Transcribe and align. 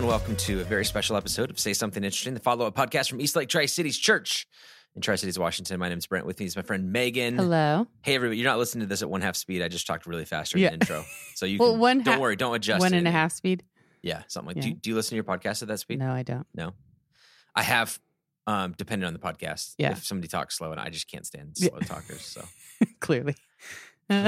and 0.00 0.08
welcome 0.08 0.34
to 0.34 0.62
a 0.62 0.64
very 0.64 0.82
special 0.84 1.14
episode 1.14 1.50
of 1.50 1.58
Say 1.60 1.74
Something 1.74 2.04
Interesting, 2.04 2.32
the 2.32 2.40
follow 2.40 2.66
up 2.66 2.74
podcast 2.74 3.10
from 3.10 3.20
East 3.20 3.36
Lake 3.36 3.50
Tri 3.50 3.66
Cities 3.66 3.98
Church 3.98 4.46
in 4.96 5.02
Tri 5.02 5.14
Cities, 5.16 5.38
Washington. 5.38 5.78
My 5.78 5.90
name 5.90 5.98
is 5.98 6.06
Brent. 6.06 6.24
With 6.24 6.40
me 6.40 6.46
is 6.46 6.56
my 6.56 6.62
friend 6.62 6.90
Megan. 6.90 7.36
Hello. 7.36 7.86
Hey, 8.00 8.14
everybody. 8.14 8.38
You're 8.38 8.48
not 8.48 8.56
listening 8.58 8.80
to 8.80 8.86
this 8.88 9.02
at 9.02 9.10
one 9.10 9.20
half 9.20 9.36
speed. 9.36 9.60
I 9.60 9.68
just 9.68 9.86
talked 9.86 10.06
really 10.06 10.24
fast 10.24 10.52
during 10.52 10.62
Yeah. 10.62 10.68
the 10.70 10.74
intro. 10.76 11.04
So 11.34 11.44
you 11.44 11.58
Well, 11.60 11.72
can, 11.72 11.80
one 11.80 12.02
don't 12.02 12.14
ha- 12.14 12.20
worry, 12.20 12.34
don't 12.36 12.54
adjust. 12.54 12.80
One 12.80 12.94
and 12.94 13.06
a 13.06 13.10
half 13.10 13.32
speed? 13.32 13.62
Yeah, 14.00 14.22
something 14.28 14.46
like 14.48 14.56
Yeah. 14.56 14.62
Do, 14.62 14.68
you, 14.70 14.74
do 14.76 14.90
you 14.90 14.96
listen 14.96 15.10
to 15.10 15.14
your 15.16 15.24
podcast 15.24 15.60
at 15.60 15.68
that 15.68 15.78
speed? 15.80 15.98
No, 15.98 16.10
I 16.10 16.22
don't. 16.22 16.46
No. 16.54 16.72
I 17.54 17.62
have, 17.62 17.98
um, 18.46 18.74
depending 18.78 19.06
on 19.06 19.12
the 19.12 19.18
podcast. 19.18 19.74
Yeah. 19.76 19.92
If 19.92 20.06
somebody 20.06 20.28
talks 20.28 20.56
slow, 20.56 20.70
and 20.72 20.80
I 20.80 20.88
just 20.88 21.10
can't 21.10 21.26
stand 21.26 21.52
Yeah. 21.56 21.68
slow 21.70 21.80
talkers. 21.80 22.22
So 22.22 22.42
Clearly. 23.00 23.34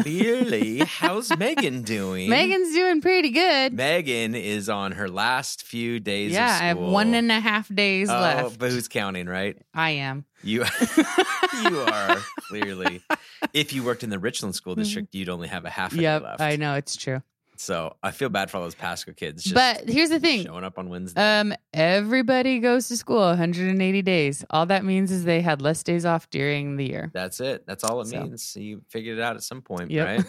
Clearly, 0.02 0.78
how's 0.78 1.36
Megan 1.36 1.82
doing? 1.82 2.30
Megan's 2.30 2.72
doing 2.74 3.00
pretty 3.00 3.30
good. 3.30 3.72
Megan 3.72 4.34
is 4.34 4.68
on 4.68 4.92
her 4.92 5.08
last 5.08 5.64
few 5.64 6.00
days. 6.00 6.32
yeah, 6.32 6.56
of 6.56 6.62
I 6.62 6.66
have 6.66 6.78
one 6.78 7.14
and 7.14 7.30
a 7.30 7.40
half 7.40 7.72
days 7.74 8.08
Oh, 8.08 8.14
left. 8.14 8.58
but 8.58 8.70
who's 8.70 8.88
counting, 8.88 9.26
right? 9.26 9.56
I 9.74 9.90
am. 9.90 10.24
You, 10.42 10.64
you 11.64 11.80
are 11.80 12.18
clearly. 12.48 13.02
If 13.52 13.72
you 13.72 13.82
worked 13.84 14.02
in 14.02 14.10
the 14.10 14.18
Richland 14.18 14.54
School 14.54 14.74
mm-hmm. 14.74 14.82
District, 14.82 15.14
you'd 15.14 15.28
only 15.28 15.48
have 15.48 15.64
a 15.64 15.70
half 15.70 15.92
Yep, 15.92 16.22
left. 16.22 16.40
I 16.40 16.56
know 16.56 16.74
it's 16.74 16.96
true. 16.96 17.22
So 17.62 17.94
I 18.02 18.10
feel 18.10 18.28
bad 18.28 18.50
for 18.50 18.56
all 18.56 18.64
those 18.64 18.74
Pasco 18.74 19.12
kids. 19.12 19.44
Just 19.44 19.54
But 19.54 19.88
here's 19.88 20.10
the 20.10 20.18
thing. 20.18 20.44
showing 20.44 20.64
up 20.64 20.78
on 20.78 20.88
Wednesday. 20.88 21.20
Um, 21.40 21.54
everybody 21.72 22.58
goes 22.58 22.88
to 22.88 22.96
school 22.96 23.20
180 23.20 24.02
days. 24.02 24.44
All 24.50 24.66
that 24.66 24.84
means 24.84 25.12
is 25.12 25.22
they 25.24 25.40
had 25.40 25.62
less 25.62 25.82
days 25.84 26.04
off 26.04 26.28
during 26.30 26.76
the 26.76 26.84
year. 26.84 27.10
That's 27.14 27.38
it. 27.38 27.64
That's 27.64 27.84
all 27.84 28.00
it 28.00 28.06
So. 28.08 28.20
means. 28.20 28.56
You 28.56 28.82
figured 28.88 29.18
it 29.18 29.22
out 29.22 29.36
at 29.36 29.44
some 29.44 29.62
point, 29.62 29.92
Yep. 29.92 30.06
right? 30.06 30.24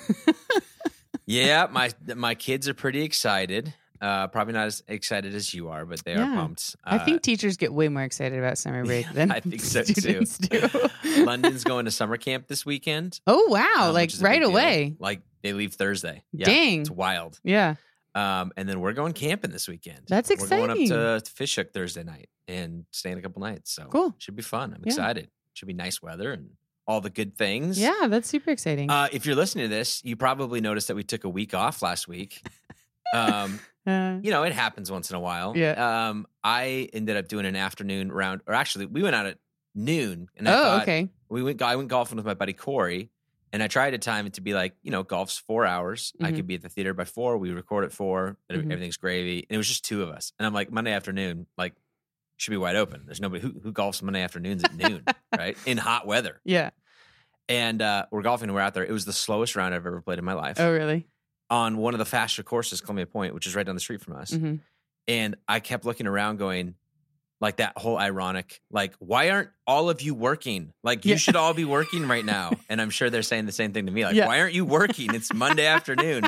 yeah, 1.25 1.67
my 1.71 1.89
my 2.15 2.35
kids 2.35 2.69
are 2.69 2.73
pretty 2.75 3.01
excited. 3.03 3.73
Uh, 4.03 4.27
probably 4.27 4.53
not 4.53 4.65
as 4.67 4.83
excited 4.89 5.33
as 5.33 5.53
you 5.53 5.69
are, 5.69 5.85
but 5.85 6.03
they 6.03 6.13
are 6.13 6.17
Yeah. 6.19 6.35
pumped. 6.35 6.75
I 6.83 6.97
Uh, 6.97 7.05
think 7.05 7.21
teachers 7.21 7.55
get 7.55 7.71
way 7.73 7.87
more 7.87 8.03
excited 8.03 8.37
about 8.37 8.57
summer 8.57 8.83
break 8.89 9.09
than 9.13 9.31
I 9.31 9.39
think 9.39 9.61
so, 9.63 9.81
too. 9.81 10.25
do. 10.25 10.69
London's 11.23 11.63
going 11.63 11.85
to 11.85 11.91
summer 11.91 12.17
camp 12.17 12.47
this 12.47 12.65
weekend. 12.65 13.21
oh 13.27 13.47
wow! 13.49 13.87
um, 13.87 13.93
like 13.93 14.07
which 14.07 14.15
is 14.15 14.21
a 14.21 14.25
right 14.25 14.33
big 14.33 14.41
deal. 14.41 14.49
away. 14.49 14.95
Like 14.99 15.21
they 15.41 15.53
leave 15.53 15.73
Thursday. 15.75 16.21
Yeah, 16.33 16.47
Dang. 16.47 16.81
it's 16.81 16.89
wild. 16.91 17.39
Yeah. 17.45 17.75
Um, 18.15 18.51
and 18.57 18.67
then 18.69 18.79
we're 18.81 18.91
going 18.93 19.13
camping 19.13 19.51
this 19.51 19.67
weekend. 19.69 20.01
That's 20.07 20.29
exciting. 20.29 20.59
We're 20.67 20.75
going 20.75 21.17
up 21.17 21.23
to, 21.23 21.31
Fishhook 21.31 21.71
Thursday 21.73 22.03
night 22.03 22.27
and 22.47 22.85
staying 22.91 23.17
a 23.17 23.21
couple 23.21 23.41
nights. 23.41 23.71
So 23.71 23.85
Cool. 23.85 24.13
Should 24.19 24.35
be 24.35 24.43
fun. 24.43 24.73
I'm 24.73 24.81
Yeah. 24.85 24.91
excited. 24.93 25.29
Should 25.53 25.67
be 25.67 25.73
nice 25.73 26.01
weather 26.01 26.31
and 26.33 26.49
all 26.85 26.99
the 27.01 27.09
good 27.09 27.37
things. 27.37 27.79
Yeah, 27.79 28.07
that's 28.09 28.27
super 28.27 28.51
exciting. 28.51 28.89
Uh, 28.91 29.07
if 29.13 29.25
you're 29.25 29.35
listening 29.35 29.65
to 29.65 29.69
this, 29.69 30.01
you 30.03 30.15
probably 30.17 30.59
noticed 30.61 30.89
that 30.89 30.95
we 30.95 31.03
took 31.03 31.23
a 31.23 31.29
week 31.29 31.53
off 31.53 31.81
last 31.81 32.07
week. 32.07 32.45
Um, 33.15 33.59
Uh, 33.85 34.19
you 34.21 34.31
know, 34.31 34.43
it 34.43 34.53
happens 34.53 34.89
once 34.91 35.09
in 35.09 35.15
a 35.15 35.19
while. 35.19 35.53
Yeah. 35.57 36.07
Um, 36.09 36.25
I 36.43 36.89
ended 36.93 37.17
up 37.17 37.27
doing 37.27 37.45
an 37.45 37.55
afternoon 37.55 38.11
round, 38.11 38.41
or 38.47 38.53
actually, 38.53 38.85
we 38.85 39.03
went 39.03 39.15
out 39.15 39.25
at 39.25 39.37
noon. 39.75 40.27
And 40.37 40.47
I 40.47 40.53
oh, 40.53 40.63
thought, 40.63 40.81
okay. 40.83 41.09
we 41.29 41.43
went 41.43 41.61
I 41.61 41.75
went 41.75 41.89
golfing 41.89 42.15
with 42.17 42.25
my 42.25 42.33
buddy 42.33 42.53
Corey, 42.53 43.09
and 43.51 43.61
I 43.61 43.67
tried 43.67 43.91
to 43.91 43.97
time 43.97 44.25
it 44.25 44.33
to 44.33 44.41
be 44.41 44.53
like 44.53 44.75
you 44.83 44.91
know 44.91 45.03
golf's 45.03 45.37
four 45.37 45.65
hours. 45.65 46.13
I 46.21 46.31
Mhm. 46.31 46.35
could 46.37 46.47
be 46.47 46.55
at 46.55 46.61
the 46.61 46.69
theater 46.69 46.93
by 46.93 47.05
four. 47.05 47.37
We 47.37 47.51
record 47.51 47.83
at 47.83 47.91
4 47.91 48.37
and 48.49 48.59
Mhm. 48.61 48.71
Everything's 48.71 48.97
gravy, 48.97 49.39
and 49.49 49.55
it 49.55 49.57
was 49.57 49.67
just 49.67 49.83
two 49.85 50.01
of 50.01 50.09
us. 50.09 50.31
And 50.39 50.45
I'm 50.45 50.53
like 50.53 50.71
Monday 50.71 50.91
afternoon, 50.93 51.47
like 51.57 51.73
should 52.37 52.51
be 52.51 52.57
wide 52.57 52.75
open. 52.75 53.03
There's 53.05 53.21
nobody 53.21 53.41
who, 53.41 53.53
who 53.61 53.71
golfs 53.71 54.01
Monday 54.01 54.21
afternoons 54.21 54.63
at 54.63 54.73
noon, 54.75 55.03
right? 55.37 55.55
In 55.65 55.77
hot 55.77 56.07
weather. 56.07 56.41
Yeah. 56.43 56.71
And 57.49 57.81
uh, 57.81 58.05
we're 58.11 58.21
golfing. 58.21 58.47
and 58.49 58.55
We're 58.55 58.61
out 58.61 58.73
there. 58.73 58.85
It 58.85 58.91
was 58.91 59.05
the 59.05 59.13
slowest 59.13 59.55
round 59.55 59.75
I've 59.75 59.85
ever 59.85 60.01
played 60.01 60.17
in 60.19 60.25
my 60.25 60.33
life 60.33 60.59
Oh, 60.59 60.71
really? 60.71 61.07
On 61.53 61.77
one 61.77 61.93
of 61.93 61.99
the 61.99 62.05
faster 62.05 62.41
courses, 62.41 62.81
Columbia 62.81 63.05
Point, 63.05 63.33
which 63.35 63.45
is 63.45 63.55
right 63.55 63.65
down 63.65 63.75
the 63.75 63.81
street 63.81 64.01
from 64.01 64.15
us. 64.15 64.31
hmm 64.31 64.55
And 65.07 65.35
I 65.47 65.59
kept 65.59 65.85
looking 65.85 66.07
around, 66.07 66.37
going. 66.37 66.73
Like 67.41 67.57
that 67.57 67.73
whole 67.77 67.97
ironic, 67.97 68.61
like, 68.71 68.93
why 68.99 69.29
aren't 69.29 69.49
all 69.67 69.89
of 69.89 70.01
you 70.01 70.15
working? 70.15 70.71
Like, 70.81 71.03
you 71.03 71.11
Yeah. 71.11 71.17
should 71.17 71.35
all 71.35 71.53
be 71.53 71.65
working 71.65 72.07
right 72.07 72.23
now. 72.23 72.51
And 72.69 72.79
I'm 72.81 72.89
sure 72.89 73.09
they're 73.09 73.21
saying 73.21 73.45
the 73.47 73.51
same 73.51 73.73
thing 73.73 73.85
to 73.87 73.91
me. 73.91 74.05
Like, 74.05 74.15
Yeah. 74.15 74.27
why 74.27 74.39
aren't 74.39 74.53
you 74.53 74.63
working? 74.63 75.13
It's 75.13 75.33
Monday 75.33 75.65
afternoon. 75.77 76.23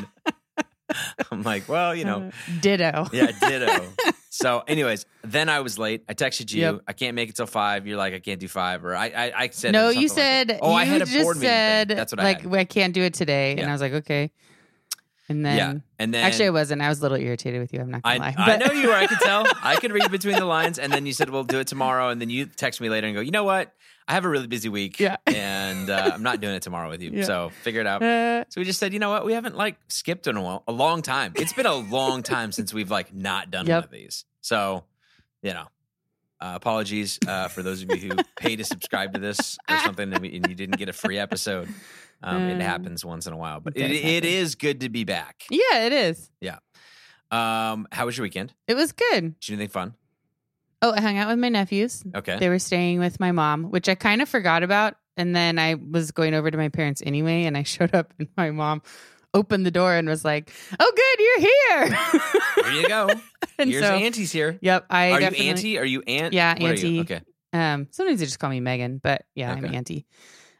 I'm 1.32 1.42
like, 1.42 1.68
well, 1.70 1.94
you 1.94 2.04
know, 2.04 2.18
Uh, 2.28 2.30
ditto. 2.60 3.06
yeah, 3.12 3.30
ditto. 3.32 3.92
so, 4.30 4.62
anyways, 4.68 5.06
then 5.24 5.48
I 5.48 5.60
was 5.60 5.78
late. 5.78 6.04
I 6.08 6.12
texted 6.14 6.52
you. 6.52 6.60
Yep. 6.60 6.80
I 6.86 6.92
can't 6.92 7.14
make 7.14 7.28
it 7.30 7.36
till 7.36 7.46
five. 7.46 7.86
You're 7.86 7.96
like, 7.96 8.12
I 8.14 8.20
can't 8.20 8.38
do 8.38 8.46
five. 8.48 8.84
Or 8.84 8.94
I, 8.94 9.06
I, 9.06 9.32
I 9.44 9.48
said, 9.48 9.72
no, 9.72 9.88
you 9.88 10.08
said. 10.08 10.48
that. 10.48 10.60
oh, 10.62 10.70
you 10.70 10.76
I 10.76 10.84
had 10.84 11.02
a 11.02 11.06
just 11.06 11.22
board 11.24 11.36
meeting. 11.38 11.48
said 11.48 11.88
thing. 11.88 11.96
That's 11.96 12.12
what 12.12 12.20
I 12.20 12.24
like 12.24 12.42
had. 12.42 12.54
I 12.54 12.64
can't 12.64 12.92
do 12.94 13.02
it 13.02 13.14
today, 13.14 13.56
and 13.56 13.68
I 13.68 13.72
was 13.72 13.80
like, 13.80 13.94
okay. 13.94 14.30
And 15.28 15.44
then, 15.44 15.56
yeah, 15.56 15.74
and 15.98 16.14
then 16.14 16.24
actually, 16.24 16.46
I 16.46 16.50
wasn't. 16.50 16.82
I 16.82 16.88
was 16.88 17.00
a 17.00 17.02
little 17.02 17.18
irritated 17.18 17.60
with 17.60 17.72
you. 17.72 17.80
I'm 17.80 17.90
not 17.90 18.02
gonna 18.02 18.20
lie. 18.20 18.34
But. 18.36 18.62
I 18.62 18.66
know 18.66 18.72
you 18.72 18.86
were. 18.88 18.94
I 18.94 19.06
could 19.08 19.18
tell. 19.18 19.44
I 19.62 19.74
could 19.76 19.90
read 19.90 20.08
between 20.10 20.36
the 20.36 20.44
lines. 20.44 20.78
And 20.78 20.92
then 20.92 21.04
you 21.04 21.12
said, 21.12 21.30
"We'll 21.30 21.42
do 21.42 21.58
it 21.58 21.66
tomorrow." 21.66 22.10
And 22.10 22.20
then 22.20 22.30
you 22.30 22.46
text 22.46 22.80
me 22.80 22.88
later 22.88 23.08
and 23.08 23.16
go, 23.16 23.20
"You 23.20 23.32
know 23.32 23.42
what? 23.42 23.72
I 24.06 24.14
have 24.14 24.24
a 24.24 24.28
really 24.28 24.46
busy 24.46 24.68
week. 24.68 25.00
Yeah. 25.00 25.16
and 25.26 25.90
uh, 25.90 26.12
I'm 26.14 26.22
not 26.22 26.40
doing 26.40 26.54
it 26.54 26.62
tomorrow 26.62 26.88
with 26.88 27.02
you. 27.02 27.10
Yeah. 27.10 27.24
So 27.24 27.50
figure 27.64 27.80
it 27.80 27.88
out." 27.88 28.04
Uh, 28.04 28.44
So 28.50 28.60
we 28.60 28.64
just 28.64 28.78
said, 28.78 28.92
"You 28.92 29.00
know 29.00 29.10
what? 29.10 29.24
We 29.24 29.32
haven't 29.32 29.56
like 29.56 29.76
skipped 29.88 30.28
in 30.28 30.36
a, 30.36 30.42
while, 30.42 30.62
a 30.68 30.72
long 30.72 31.02
time. 31.02 31.32
It's 31.34 31.52
been 31.52 31.66
a 31.66 31.74
long 31.74 32.22
time 32.22 32.52
since 32.52 32.72
we've 32.72 32.90
like 32.90 33.12
not 33.12 33.50
done 33.50 33.66
Yep. 33.66 33.76
one 33.76 33.84
of 33.84 33.90
these. 33.90 34.24
So, 34.42 34.84
you 35.42 35.54
know." 35.54 35.66
Uh, 36.40 36.52
apologies 36.54 37.18
uh, 37.26 37.48
for 37.48 37.62
those 37.62 37.82
of 37.82 37.90
you 37.96 38.10
who 38.10 38.16
pay 38.36 38.56
to 38.56 38.64
subscribe 38.64 39.14
to 39.14 39.18
this 39.20 39.56
or 39.70 39.78
something 39.84 40.12
and, 40.12 40.20
we- 40.20 40.36
and 40.36 40.46
you 40.48 40.54
didn't 40.54 40.76
get 40.78 40.88
a 40.88 40.92
free 40.92 41.18
episode. 41.18 41.68
Um, 42.22 42.42
it 42.48 42.54
Um, 42.54 42.60
happens 42.60 43.04
once 43.04 43.26
in 43.26 43.32
a 43.32 43.36
while, 43.36 43.60
but 43.60 43.74
it 43.76 43.82
it, 43.82 43.88
does 43.88 43.96
it 43.98 44.04
happen. 44.24 44.28
is 44.28 44.54
good 44.54 44.80
to 44.80 44.88
be 44.88 45.04
back. 45.04 45.44
yeah, 45.50 45.84
it 45.86 45.92
is. 45.92 46.30
Yeah. 46.40 46.58
Um, 47.30 47.88
how 47.90 48.06
was 48.06 48.16
your 48.16 48.22
weekend? 48.22 48.52
It 48.68 48.74
was 48.74 48.92
good. 48.92 49.38
Did 49.40 49.48
you 49.48 49.56
do 49.56 49.60
anything 49.60 49.68
fun? 49.72 49.94
Oh, 50.82 50.92
I 50.92 51.00
hung 51.00 51.16
out 51.18 51.28
with 51.28 51.38
my 51.38 51.48
nephews. 51.48 52.04
Okay. 52.14 52.38
They 52.38 52.48
were 52.48 52.58
staying 52.58 52.98
with 53.00 53.18
my 53.18 53.32
mom, 53.32 53.64
which 53.70 53.88
I 53.88 53.94
kind 53.94 54.20
of 54.22 54.28
forgot 54.28 54.62
about. 54.62 54.94
And 55.16 55.34
then 55.34 55.58
I 55.58 55.74
was 55.74 56.10
going 56.10 56.34
over 56.34 56.50
to 56.50 56.56
my 56.58 56.68
parents 56.68 57.02
anyway, 57.04 57.44
and 57.44 57.56
I 57.56 57.62
showed 57.64 57.94
up, 57.94 58.12
and 58.18 58.28
my 58.36 58.50
mom 58.50 58.82
opened 59.36 59.66
the 59.66 59.70
door 59.70 59.94
and 59.94 60.08
was 60.08 60.24
like, 60.24 60.50
"Oh, 60.80 60.92
good, 60.96 61.20
you're 61.24 61.40
here." 61.40 61.98
There 62.64 62.80
you 62.82 62.88
go. 62.88 63.08
and 63.58 63.70
Here's 63.70 63.84
so, 63.84 63.94
Auntie's 63.94 64.32
here. 64.32 64.58
yep, 64.60 64.86
I 64.90 65.12
Are 65.12 65.20
you 65.20 65.26
Auntie? 65.28 65.78
Are 65.78 65.84
you 65.84 66.02
Aunt? 66.06 66.32
Yeah, 66.32 66.54
What? 66.54 66.62
Auntie. 66.72 67.00
Okay. 67.00 67.20
Um, 67.52 67.88
sometimes 67.90 68.18
they 68.20 68.26
just 68.26 68.38
call 68.38 68.50
me 68.50 68.60
Megan, 68.60 68.98
but 68.98 69.22
yeah, 69.34 69.52
I'm 69.52 69.64
Okay. 69.64 69.76
Auntie. 69.76 70.06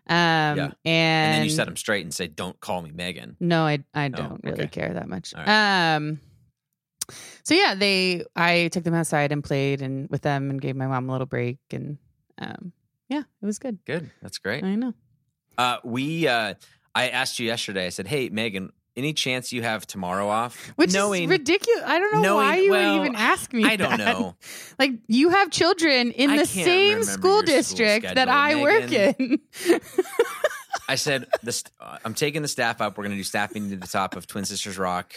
Um, 0.09 0.17
Yeah. 0.17 0.65
and, 0.65 0.75
And 0.85 1.35
then 1.35 1.45
you 1.45 1.51
set 1.51 1.67
them 1.67 1.77
straight 1.77 2.05
and 2.05 2.15
say, 2.15 2.29
"Don't 2.29 2.59
call 2.61 2.81
me 2.83 2.93
Megan." 2.93 3.37
No, 3.41 3.65
I 3.67 3.85
I 3.93 4.09
don't 4.09 4.41
really 4.45 4.65
okay. 4.65 4.69
care 4.69 4.95
that 4.95 5.09
much. 5.09 5.35
Right. 5.37 5.49
Um 5.97 6.21
so 7.43 7.55
yeah, 7.55 7.75
they 7.75 8.25
I 8.35 8.69
took 8.69 8.85
them 8.85 8.95
outside 8.95 9.33
and 9.33 9.43
played 9.43 9.83
and 9.83 10.09
with 10.11 10.23
them 10.23 10.51
and 10.51 10.61
gave 10.61 10.77
my 10.77 10.87
mom 10.87 11.09
a 11.09 11.13
little 11.13 11.27
break 11.27 11.59
and 11.73 11.99
um 12.39 12.73
yeah, 13.09 13.21
it 13.21 13.47
was 13.47 13.59
good. 13.59 13.79
Good. 13.85 14.11
That's 14.23 14.39
great. 14.39 14.65
I 14.65 14.75
know. 14.75 14.93
Uh, 15.59 15.79
we. 15.85 16.27
Uh, 16.29 16.55
I 16.97 17.09
asked 17.11 17.39
you 17.39 17.47
yesterday. 17.47 17.87
I 17.87 17.91
said, 17.91 18.07
"Hey, 18.09 18.29
Megan, 18.31 18.73
any 18.97 19.13
chance 19.13 19.53
you 19.53 19.63
have 19.63 19.87
tomorrow 19.87 20.29
off?" 20.29 20.73
Which 20.77 20.93
Knowing, 20.95 21.25
is 21.25 21.31
ridiculous. 21.31 21.83
I 21.87 21.99
don't 21.99 22.13
know 22.15 22.21
knowing- 22.23 22.47
why 22.49 22.57
you 22.57 22.71
well, 22.71 22.99
would 22.99 23.05
even 23.07 23.17
ask 23.17 23.53
me. 23.53 23.65
I 23.65 23.77
don't 23.77 23.99
that. 23.99 24.19
know. 24.19 24.35
Like 24.79 24.93
you 25.07 25.31
have 25.31 25.51
children 25.51 26.11
in 26.13 26.31
I 26.31 26.39
the 26.39 26.47
same 26.47 26.65
school 26.65 26.89
your 26.91 27.03
school 27.05 27.43
district 27.43 28.03
that 28.15 28.29
schedule, 28.29 28.33
I 28.33 28.63
work 28.63 28.91
in. 28.93 29.39
I 30.89 30.95
said, 30.95 31.27
this, 31.43 31.65
uh, 31.81 31.99
"I'm 32.05 32.15
taking 32.15 32.43
the 32.43 32.49
staff 32.49 32.81
up. 32.81 32.97
We're 32.97 33.05
going 33.05 33.13
to 33.13 33.17
do 33.17 33.25
staff 33.25 33.53
meeting 33.55 33.73
at 33.73 33.81
the 33.81 33.87
top 33.89 34.15
of 34.17 34.27
Twin 34.27 34.45
Sisters 34.45 34.79
Rock, 34.79 35.13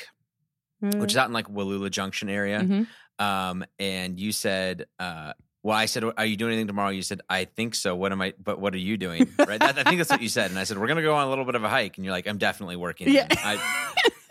which 0.79 1.11
is 1.11 1.17
out 1.17 1.27
in 1.27 1.33
like 1.33 1.47
Wallula 1.47 1.89
Junction 1.91 2.29
area." 2.29 2.59
Mhm. 2.61 2.87
Um, 3.19 3.65
and 3.77 4.19
you 4.19 4.31
said, 4.31 4.85
uh, 4.97 5.33
well, 5.61 5.75
I 5.75 5.85
said, 5.85 6.03
are 6.17 6.25
you 6.25 6.37
doing 6.37 6.53
anything 6.53 6.67
tomorrow? 6.67 6.89
You 6.89 7.01
said, 7.01 7.21
I 7.29 7.45
think 7.45 7.75
so. 7.75 7.95
What 7.95 8.11
am 8.11 8.21
I, 8.21 8.33
but 8.41 8.59
what 8.59 8.73
are 8.73 8.79
you 8.79 8.97
doing? 8.97 9.27
Right. 9.37 9.59
That, 9.59 9.77
I 9.77 9.83
think 9.83 9.97
that's 9.97 10.09
what 10.09 10.21
you 10.21 10.29
said. 10.29 10.51
And 10.51 10.59
I 10.59 10.63
said, 10.63 10.77
we're 10.77 10.87
going 10.87 10.97
to 10.97 11.03
go 11.03 11.15
on 11.15 11.27
a 11.27 11.29
little 11.29 11.45
bit 11.45 11.55
of 11.55 11.63
a 11.63 11.69
hike. 11.69 11.97
And 11.97 12.05
you're 12.05 12.13
like, 12.13 12.27
I'm 12.27 12.37
definitely 12.37 12.77
working. 12.77 13.09
Yeah. 13.09 13.27
I, 13.29 13.59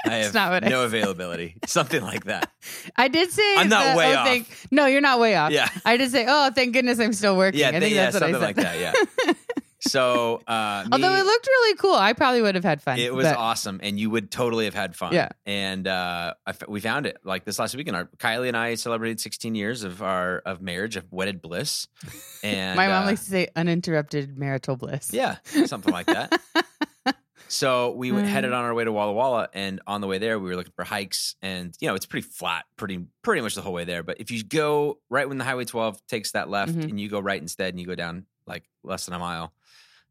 I 0.07 0.15
have 0.17 0.33
not 0.33 0.51
what 0.51 0.65
no 0.65 0.85
availability. 0.85 1.57
Something 1.67 2.03
like 2.03 2.25
that. 2.25 2.51
I 2.97 3.09
did 3.09 3.31
say 3.31 3.57
I'm 3.57 3.69
not 3.69 3.97
way 3.97 4.15
oh, 4.15 4.19
off. 4.19 4.27
thank- 4.27 4.49
no, 4.71 4.87
you're 4.87 5.03
not 5.03 5.21
way 5.21 5.37
off. 5.37 5.51
Yeah. 5.51 5.69
I 5.85 5.97
did 5.99 6.11
say, 6.11 6.25
oh, 6.27 6.51
thank 6.55 6.73
goodness 6.73 6.99
I'm 6.99 7.13
still 7.13 7.37
working. 7.37 7.61
Yeah. 7.61 7.69
I 7.69 7.71
th- 7.73 7.83
think 7.83 7.95
yeah. 7.95 8.11
that's 8.11 8.15
what 8.15 8.23
I 8.23 8.33
Something 8.33 8.55
said. 8.55 8.65
like 8.65 8.95
that. 9.27 9.27
Yeah. 9.27 9.33
So, 9.81 10.41
uh, 10.47 10.83
me- 10.87 10.91
Although 10.93 11.15
it 11.15 11.25
looked 11.25 11.47
really 11.47 11.77
cool, 11.77 11.95
I 11.95 12.13
probably 12.13 12.43
would 12.43 12.55
have 12.57 12.65
had 12.65 12.83
fun. 12.83 12.99
it 12.99 13.15
was 13.15 13.27
but- 13.27 13.37
awesome, 13.37 13.79
and 13.83 13.99
you 13.99 14.11
would 14.11 14.31
totally 14.31 14.65
have 14.65 14.75
had 14.75 14.97
fun. 14.97 15.13
Yeah. 15.13 15.29
and 15.47 15.87
uh, 15.87 16.35
I 16.47 16.51
f- 16.51 16.67
we 16.69 16.81
found 16.81 17.07
it 17.07 17.19
like 17.25 17.45
this 17.45 17.59
last 17.59 17.77
weekend. 17.77 17.97
Our 17.97 18.07
Kylie 18.19 18.49
and 18.49 18.57
I 18.57 18.75
celebrated 18.75 19.21
16 19.21 19.55
years 19.55 19.85
of 19.85 20.03
our 20.03 20.39
of 20.39 20.61
marriage 20.61 20.97
of 20.97 21.05
wedded 21.13 21.41
bliss. 21.41 21.87
And 22.43 22.77
My 22.77 22.87
mom 22.89 23.03
uh, 23.03 23.07
likes 23.07 23.25
to 23.25 23.31
say 23.31 23.49
uninterrupted 23.57 24.39
marital 24.39 24.77
bliss. 24.77 25.11
Yeah, 25.13 25.37
something 25.67 25.93
like 25.93 26.07
that. 26.07 26.41
So 27.51 27.93
we 27.93 28.13
went, 28.13 28.27
headed 28.29 28.53
on 28.53 28.63
our 28.63 28.75
way 28.75 28.85
to 28.85 28.93
Walla 28.93 29.13
Walla, 29.15 29.49
and 29.55 29.81
on 29.87 30.03
the 30.03 30.07
way 30.07 30.19
there, 30.19 30.39
we 30.39 30.51
were 30.51 30.57
looking 30.57 30.75
for 30.77 30.85
hikes, 30.85 31.35
and 31.41 31.75
you 31.81 31.89
know 31.89 31.95
it's 31.95 32.05
pretty 32.05 32.27
flat, 32.29 32.67
pretty 32.77 33.07
pretty 33.23 33.41
much 33.41 33.55
the 33.55 33.63
whole 33.63 33.73
way 33.73 33.85
there. 33.85 34.03
But 34.03 34.21
if 34.21 34.31
you 34.31 34.45
go 34.45 34.99
right 35.09 35.27
when 35.27 35.39
the 35.39 35.45
Highway 35.45 35.65
12 35.65 35.99
takes 36.09 36.33
that 36.33 36.51
left, 36.51 36.75
Mhm. 36.75 36.85
and 36.91 37.01
you 37.01 37.09
go 37.09 37.19
right 37.21 37.41
instead, 37.41 37.71
and 37.73 37.81
you 37.81 37.87
go 37.87 37.95
down 37.95 38.27
like 38.47 38.65
less 38.85 39.07
than 39.07 39.15
a 39.15 39.19
mile, 39.19 39.55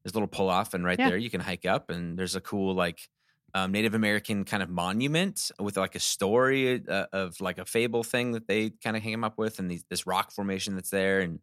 there's 0.08 0.14
a 0.14 0.18
little 0.18 0.28
pull 0.30 0.50
off, 0.50 0.74
and 0.74 0.86
right 0.86 0.98
Yeah. 0.98 1.10
there 1.10 1.18
you 1.18 1.30
can 1.30 1.42
hike 1.42 1.66
up, 1.66 1.90
and 1.90 2.18
there's 2.18 2.36
a 2.38 2.42
cool 2.42 2.74
like 2.74 3.10
um, 3.54 3.72
Native 3.74 3.94
American 3.94 4.46
kind 4.46 4.64
of 4.64 4.70
monument 4.70 5.52
with 5.60 5.76
like 5.78 5.96
a 5.96 6.00
story 6.00 6.82
uh, 6.88 7.08
of 7.12 7.42
like 7.42 7.58
a 7.58 7.66
fable 7.66 8.04
thing 8.04 8.32
that 8.34 8.48
they 8.48 8.70
kind 8.70 8.96
of 8.96 9.04
came 9.04 9.24
up 9.26 9.38
with, 9.38 9.60
and 9.60 9.70
these, 9.70 9.84
this 9.90 10.08
rock 10.08 10.32
formation 10.32 10.76
that's 10.76 10.90
there. 10.92 11.20
And 11.20 11.40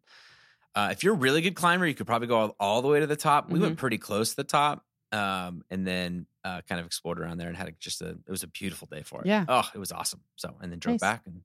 uh, 0.74 0.88
if 0.92 1.02
you're 1.02 1.14
a 1.14 1.18
really 1.18 1.42
good 1.42 1.54
climber, 1.56 1.86
you 1.86 1.94
could 1.94 2.06
probably 2.06 2.28
go 2.28 2.36
all, 2.38 2.56
all 2.58 2.82
the 2.82 2.88
way 2.88 3.00
to 3.00 3.06
the 3.06 3.16
top. 3.16 3.50
We 3.50 3.60
went 3.60 3.76
pretty 3.76 3.98
close 3.98 4.30
to 4.30 4.36
the 4.36 4.44
top, 4.44 4.84
um, 5.12 5.62
and 5.70 5.86
then 5.86 6.26
uh, 6.44 6.62
kind 6.68 6.80
of 6.80 6.86
explored 6.86 7.20
around 7.20 7.38
there 7.38 7.48
and 7.48 7.56
had 7.56 7.74
just 7.80 8.00
a. 8.00 8.10
It 8.10 8.30
was 8.30 8.42
a 8.42 8.48
beautiful 8.48 8.88
day 8.90 9.02
for 9.02 9.20
it. 9.20 9.26
Yeah. 9.26 9.44
Oh, 9.48 9.68
it 9.74 9.78
was 9.78 9.92
awesome. 9.92 10.20
So 10.36 10.56
and 10.62 10.70
then 10.72 10.78
drove 10.78 10.94
Nice. 10.94 11.00
back 11.00 11.22
and 11.26 11.42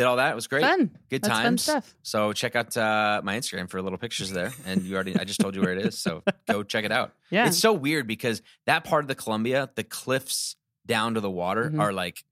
did 0.00 0.06
all 0.06 0.16
that. 0.16 0.32
It 0.32 0.34
was 0.34 0.46
great. 0.46 0.62
Fun. 0.62 0.90
Good 1.10 1.22
That's 1.22 1.34
fun 1.34 1.42
times. 1.44 1.62
stuff. 1.62 1.94
So 2.02 2.32
check 2.32 2.56
out 2.56 2.76
uh, 2.76 3.20
my 3.22 3.36
Instagram 3.38 3.68
for 3.68 3.80
little 3.82 3.98
pictures 3.98 4.30
there. 4.30 4.52
And 4.66 4.82
you 4.82 4.94
already, 4.94 5.16
I 5.16 5.24
just 5.24 5.40
told 5.40 5.54
you 5.54 5.60
where 5.62 5.72
it 5.72 5.84
is. 5.86 5.98
So 5.98 6.22
go 6.48 6.62
check 6.62 6.84
it 6.84 6.92
out. 6.92 7.12
Yeah. 7.30 7.46
It's 7.46 7.58
so 7.58 7.72
weird 7.72 8.06
because 8.06 8.42
that 8.66 8.84
part 8.84 9.04
of 9.04 9.08
the 9.08 9.14
Columbia, 9.14 9.70
the 9.74 9.84
cliffs 9.84 10.56
down 10.86 11.14
to 11.14 11.20
the 11.20 11.30
water 11.30 11.70
Mhm. 11.70 11.80
are 11.80 11.92
like, 11.92 12.24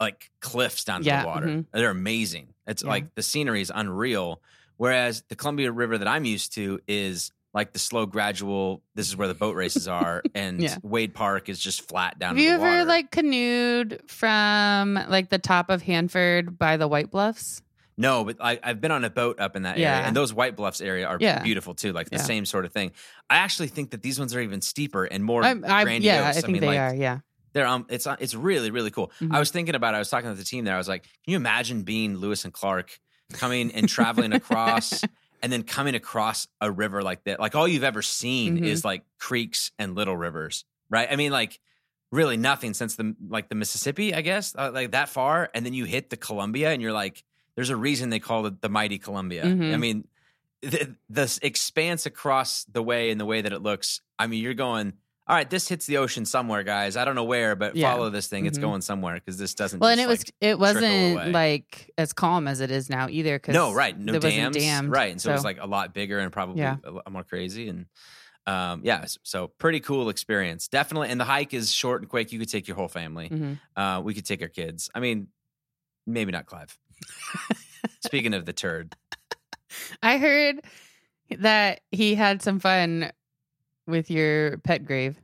like 0.00 0.30
cliffs 0.40 0.84
down 0.84 1.02
to 1.04 1.10
the 1.10 1.22
water. 1.26 1.46
mhm. 1.46 1.66
They're 1.72 1.90
amazing. 1.90 2.48
It's 2.66 2.82
Yeah. 2.82 2.88
like 2.88 3.14
the 3.14 3.22
scenery 3.22 3.60
is 3.60 3.70
unreal. 3.74 4.40
Whereas 4.78 5.22
the 5.28 5.36
Columbia 5.36 5.70
River 5.70 5.98
that 5.98 6.08
I'm 6.08 6.24
used 6.24 6.54
to 6.54 6.80
is 6.88 7.30
like 7.54 7.72
the 7.72 7.78
slow, 7.78 8.06
gradual. 8.06 8.82
This 8.94 9.08
is 9.08 9.16
where 9.16 9.28
the 9.28 9.34
boat 9.34 9.54
races 9.56 9.86
are, 9.88 10.22
and 10.34 10.60
Yeah. 10.62 10.76
Wade 10.82 11.14
Park 11.14 11.48
is 11.48 11.58
just 11.58 11.88
flat 11.88 12.18
down. 12.18 12.36
Have 12.36 12.44
you 12.44 12.50
ever 12.50 12.64
water. 12.64 12.84
like 12.84 13.10
canoed 13.10 14.00
from 14.08 14.94
like 15.08 15.28
the 15.30 15.38
top 15.38 15.70
of 15.70 15.82
Hanford 15.82 16.58
by 16.58 16.76
the 16.76 16.88
White 16.88 17.10
Bluffs? 17.10 17.62
No, 17.98 18.24
but 18.24 18.38
I, 18.40 18.58
I've 18.62 18.80
been 18.80 18.90
on 18.90 19.04
a 19.04 19.10
boat 19.10 19.38
up 19.38 19.54
in 19.54 19.62
that 19.64 19.72
area, 19.76 19.82
Yeah. 19.84 20.06
and 20.08 20.16
those 20.16 20.32
White 20.32 20.56
Bluffs 20.56 20.80
area 20.80 21.06
are 21.06 21.18
Yeah. 21.20 21.42
beautiful 21.42 21.74
too. 21.74 21.92
Like 21.92 22.08
the 22.08 22.18
same 22.18 22.46
sort 22.46 22.64
of 22.64 22.72
thing. 22.72 22.92
I 23.28 23.36
actually 23.36 23.68
think 23.68 23.90
that 23.90 24.02
these 24.02 24.18
ones 24.18 24.34
are 24.34 24.40
even 24.40 24.62
steeper 24.62 25.04
and 25.04 25.22
more 25.22 25.44
I'm- 25.44 25.62
I- 25.66 25.84
grandiose. 25.84 26.04
yeah, 26.14 26.28
I 26.28 26.32
think 26.32 26.48
mean, 26.48 26.60
they 26.62 26.66
like, 26.68 26.78
are. 26.78 26.94
Yeah. 26.94 27.18
They're 27.52 27.66
um, 27.66 27.84
it's 27.90 28.06
uh, 28.06 28.16
it's 28.18 28.34
really 28.34 28.70
really 28.70 28.90
cool. 28.90 29.12
Mhm. 29.20 29.34
I 29.34 29.38
was 29.38 29.50
thinking 29.50 29.74
about. 29.74 29.92
it. 29.92 29.96
I 29.96 29.98
was 29.98 30.08
talking 30.08 30.30
to 30.30 30.34
the 30.34 30.42
team 30.42 30.64
there. 30.64 30.74
I 30.74 30.78
was 30.78 30.88
like, 30.88 31.02
can 31.02 31.32
you 31.32 31.36
imagine 31.36 31.82
being 31.82 32.16
Lewis 32.16 32.46
and 32.46 32.52
Clark 32.54 32.98
coming 33.34 33.70
and 33.72 33.86
traveling 33.90 34.32
across, 34.32 35.02
and 35.42 35.52
then 35.52 35.62
coming 35.64 35.94
across 35.94 36.46
a 36.60 36.70
river 36.70 37.02
like 37.02 37.24
that? 37.24 37.40
Like 37.40 37.54
all 37.54 37.66
you've 37.68 37.84
ever 37.84 38.02
seen 38.02 38.58
Mhm. 38.60 38.64
is 38.66 38.84
like 38.84 39.02
creeks 39.18 39.72
and 39.78 39.94
little 39.94 40.16
rivers, 40.16 40.64
right? 40.88 41.08
I 41.10 41.16
mean, 41.16 41.32
like 41.32 41.58
really 42.10 42.36
nothing 42.36 42.74
since 42.74 42.94
the 42.96 43.16
like 43.28 43.48
the 43.48 43.54
Mississippi, 43.54 44.14
I 44.14 44.20
guess, 44.20 44.54
uh, 44.56 44.70
like 44.72 44.92
that 44.92 45.08
far, 45.08 45.50
and 45.54 45.64
then 45.66 45.74
you 45.74 45.84
hit 45.84 46.10
the 46.10 46.16
Columbia, 46.16 46.70
and 46.70 46.80
you're 46.82 46.92
like, 46.92 47.24
there's 47.56 47.70
a 47.70 47.76
reason 47.76 48.10
they 48.10 48.20
call 48.20 48.46
it 48.46 48.60
the 48.62 48.68
mighty 48.68 48.98
Columbia. 48.98 49.44
Mhm. 49.44 49.74
I 49.74 49.76
mean, 49.76 50.08
the, 50.62 50.94
the 51.10 51.38
expanse 51.42 52.06
across 52.06 52.64
the 52.64 52.82
way 52.82 53.10
and 53.10 53.20
the 53.20 53.24
way 53.26 53.40
that 53.42 53.52
it 53.52 53.60
looks. 53.62 54.00
I 54.18 54.26
mean, 54.28 54.42
you're 54.42 54.54
going. 54.54 54.92
All 55.28 55.36
right, 55.36 55.48
this 55.48 55.68
hits 55.68 55.86
the 55.86 55.98
ocean 55.98 56.24
somewhere, 56.24 56.64
guys. 56.64 56.96
I 56.96 57.04
don't 57.04 57.14
know 57.14 57.22
where, 57.24 57.54
but 57.54 57.76
Yeah. 57.76 57.92
follow 57.92 58.10
this 58.10 58.26
thing. 58.26 58.44
It's 58.46 58.58
Mhm. 58.58 58.62
going 58.62 58.80
somewhere 58.82 59.14
because 59.14 59.38
this 59.38 59.54
doesn't. 59.54 59.78
Well, 59.78 59.90
and 59.90 60.00
just, 60.00 60.04
it 60.08 60.08
was 60.08 60.24
it 60.40 60.58
wasn't 60.58 61.14
away. 61.14 61.30
like 61.30 61.90
as 61.96 62.12
calm 62.12 62.48
as 62.48 62.60
it 62.60 62.72
is 62.72 62.90
now 62.90 63.08
either. 63.08 63.38
Cause 63.38 63.52
no 63.54 63.72
right, 63.72 63.96
no 63.96 64.12
there 64.12 64.20
wasn't 64.20 64.34
dams, 64.54 64.56
dammed, 64.56 64.90
right, 64.90 65.12
and 65.12 65.20
so, 65.22 65.30
it 65.30 65.34
was 65.34 65.44
like 65.44 65.58
a 65.60 65.66
lot 65.66 65.94
bigger 65.94 66.18
and 66.18 66.32
probably 66.32 66.60
Yeah. 66.62 66.76
a 66.84 66.90
lot 66.90 67.10
more 67.12 67.24
crazy 67.24 67.68
and. 67.68 67.86
Um, 68.44 68.80
yeah, 68.84 69.04
so 69.22 69.46
pretty 69.46 69.78
cool 69.78 70.08
experience, 70.08 70.66
definitely. 70.66 71.10
And 71.10 71.20
the 71.20 71.24
hike 71.24 71.54
is 71.54 71.72
short 71.72 72.02
and 72.02 72.10
quick. 72.10 72.32
You 72.32 72.40
could 72.40 72.48
take 72.48 72.66
your 72.66 72.76
whole 72.76 72.88
family. 72.88 73.28
Mhm. 73.28 73.60
Uh, 73.76 74.00
we 74.02 74.14
could 74.14 74.26
take 74.26 74.42
our 74.42 74.48
kids. 74.48 74.90
I 74.96 74.98
mean, 74.98 75.28
maybe 76.08 76.32
not 76.32 76.46
Clive. 76.46 76.76
Speaking 78.04 78.34
of 78.34 78.44
the 78.44 78.52
turd, 78.52 78.96
I 80.02 80.18
heard 80.18 80.56
that 81.30 81.82
he 81.92 82.16
had 82.16 82.42
some 82.42 82.58
fun 82.58 83.12
with 83.86 84.10
your 84.10 84.58
pet 84.58 84.84
grave. 84.84 85.20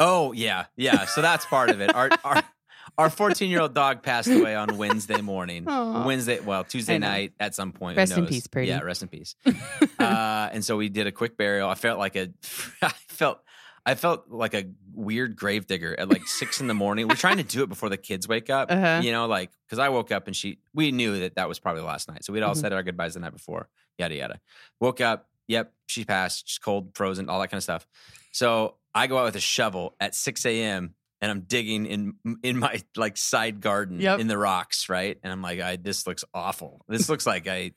Oh 0.00 0.32
yeah, 0.32 0.66
yeah. 0.76 1.04
So 1.06 1.22
that's 1.22 1.46
part 1.46 1.70
of 1.70 1.80
it. 1.80 1.94
Our 1.94 2.10
our 2.24 2.42
our 2.98 3.10
14 3.10 3.48
year 3.50 3.60
old 3.60 3.74
dog 3.74 4.02
passed 4.02 4.28
away 4.28 4.54
on 4.54 4.76
Wednesday 4.76 5.20
morning. 5.20 5.64
Aw. 5.68 6.04
Wednesday, 6.06 6.40
well, 6.40 6.64
Tuesday 6.64 6.98
night 6.98 7.32
at 7.40 7.54
some 7.54 7.72
point. 7.72 7.96
Rest 7.96 8.16
in 8.16 8.26
peace, 8.26 8.46
Purdy. 8.46 8.68
Yeah, 8.68 8.80
rest 8.80 9.02
in 9.02 9.08
peace. 9.08 9.34
uh, 9.98 10.48
and 10.52 10.64
so 10.64 10.76
we 10.76 10.88
did 10.88 11.06
a 11.06 11.12
quick 11.12 11.36
burial. 11.36 11.68
I 11.68 11.74
felt 11.74 11.98
like 11.98 12.16
a, 12.16 12.28
I 12.82 12.88
felt, 13.08 13.40
I 13.86 13.94
felt 13.94 14.28
like 14.28 14.54
a 14.54 14.64
weird 14.92 15.36
grave 15.36 15.66
digger 15.66 15.98
at 15.98 16.08
like 16.10 16.26
six 16.26 16.60
in 16.60 16.66
the 16.66 16.74
morning. 16.74 17.08
We're 17.08 17.14
trying 17.14 17.38
to 17.38 17.42
do 17.44 17.62
it 17.62 17.68
before 17.68 17.88
the 17.88 17.96
kids 17.96 18.28
wake 18.28 18.50
up. 18.50 18.70
Uh-huh. 18.70 19.00
You 19.02 19.12
know, 19.12 19.26
like 19.26 19.50
because 19.66 19.78
I 19.78 19.88
woke 19.88 20.12
up 20.12 20.26
and 20.26 20.36
she, 20.36 20.58
we 20.74 20.92
knew 20.92 21.20
that 21.20 21.36
that 21.36 21.48
was 21.48 21.58
probably 21.60 21.82
last 21.82 22.08
night. 22.08 22.24
So 22.24 22.32
we'd 22.32 22.42
all 22.42 22.54
Mhm. 22.54 22.60
said 22.60 22.72
our 22.72 22.82
goodbyes 22.82 23.14
the 23.14 23.20
night 23.20 23.32
before. 23.32 23.68
Yada 23.98 24.14
yada. 24.16 24.40
Woke 24.80 25.00
up. 25.00 25.28
Yep, 25.48 25.72
she 25.86 26.04
passed. 26.04 26.48
She's 26.48 26.58
cold, 26.58 26.92
frozen, 26.94 27.28
all 27.28 27.40
that 27.40 27.48
kind 27.48 27.58
of 27.58 27.62
stuff. 27.64 27.86
So 28.32 28.76
I 28.94 29.06
go 29.06 29.18
out 29.18 29.24
with 29.24 29.36
a 29.36 29.40
shovel 29.40 29.94
at 30.00 30.14
6 30.14 30.44
a.m. 30.46 30.94
and 31.20 31.30
I'm 31.30 31.40
digging 31.40 31.86
in 31.86 32.14
in 32.42 32.58
my 32.58 32.80
like 32.96 33.16
side 33.16 33.60
garden 33.60 34.00
Yep. 34.00 34.20
in 34.20 34.26
the 34.28 34.38
rocks, 34.38 34.88
right? 34.88 35.18
And 35.22 35.32
I'm 35.32 35.42
like, 35.42 35.60
I 35.60 35.76
this 35.76 36.06
looks 36.06 36.24
awful. 36.32 36.84
This 36.88 37.08
looks 37.08 37.26
like 37.26 37.46
I 37.48 37.72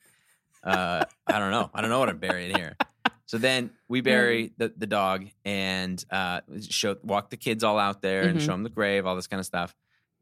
uh 0.64 1.04
I 1.28 1.38
don't 1.38 1.50
know. 1.50 1.70
I 1.74 1.80
don't 1.80 1.90
know 1.90 1.98
what 1.98 2.08
I'm 2.08 2.18
burying 2.18 2.50
here. 2.54 2.78
So 3.26 3.38
then 3.38 3.70
we 3.88 4.02
bury 4.02 4.52
the, 4.56 4.72
the 4.76 4.86
dog 4.86 5.26
and 5.44 6.02
uh 6.10 6.40
show 6.68 6.96
walk 7.02 7.30
the 7.30 7.36
kids 7.36 7.64
all 7.64 7.78
out 7.78 8.00
there 8.02 8.28
and 8.28 8.38
Mhm. 8.38 8.42
show 8.42 8.52
them 8.52 8.62
the 8.62 8.70
grave, 8.70 9.04
all 9.06 9.16
this 9.16 9.26
kind 9.26 9.40
of 9.40 9.46
stuff. 9.46 9.74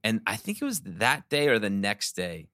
And 0.02 0.20
I 0.26 0.36
think 0.36 0.60
it 0.60 0.64
was 0.64 0.80
that 0.82 1.28
day 1.28 1.48
or 1.48 1.58
the 1.58 1.70
next 1.70 2.14
day. 2.16 2.48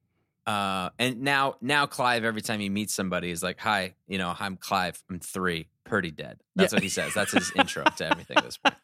Uh, 0.46 0.90
and 0.98 1.20
now, 1.20 1.56
now 1.60 1.86
Clive, 1.86 2.24
every 2.24 2.40
time 2.42 2.60
he 2.60 2.68
meets 2.68 2.94
somebody, 2.94 3.30
is 3.30 3.42
like, 3.42 3.60
"Hi, 3.60 3.94
you 4.08 4.18
know, 4.18 4.34
I'm 4.38 4.56
Clive. 4.56 5.02
I'm 5.10 5.20
three, 5.20 5.68
Purdy 5.84 6.10
dead." 6.10 6.40
That's 6.56 6.72
Yeah. 6.72 6.76
what 6.76 6.82
he 6.82 6.88
says. 6.88 7.14
That's 7.14 7.32
his 7.32 7.52
intro 7.56 7.84
to 7.84 8.06
everything 8.10 8.38
at 8.38 8.44
this 8.44 8.56
point. 8.56 8.74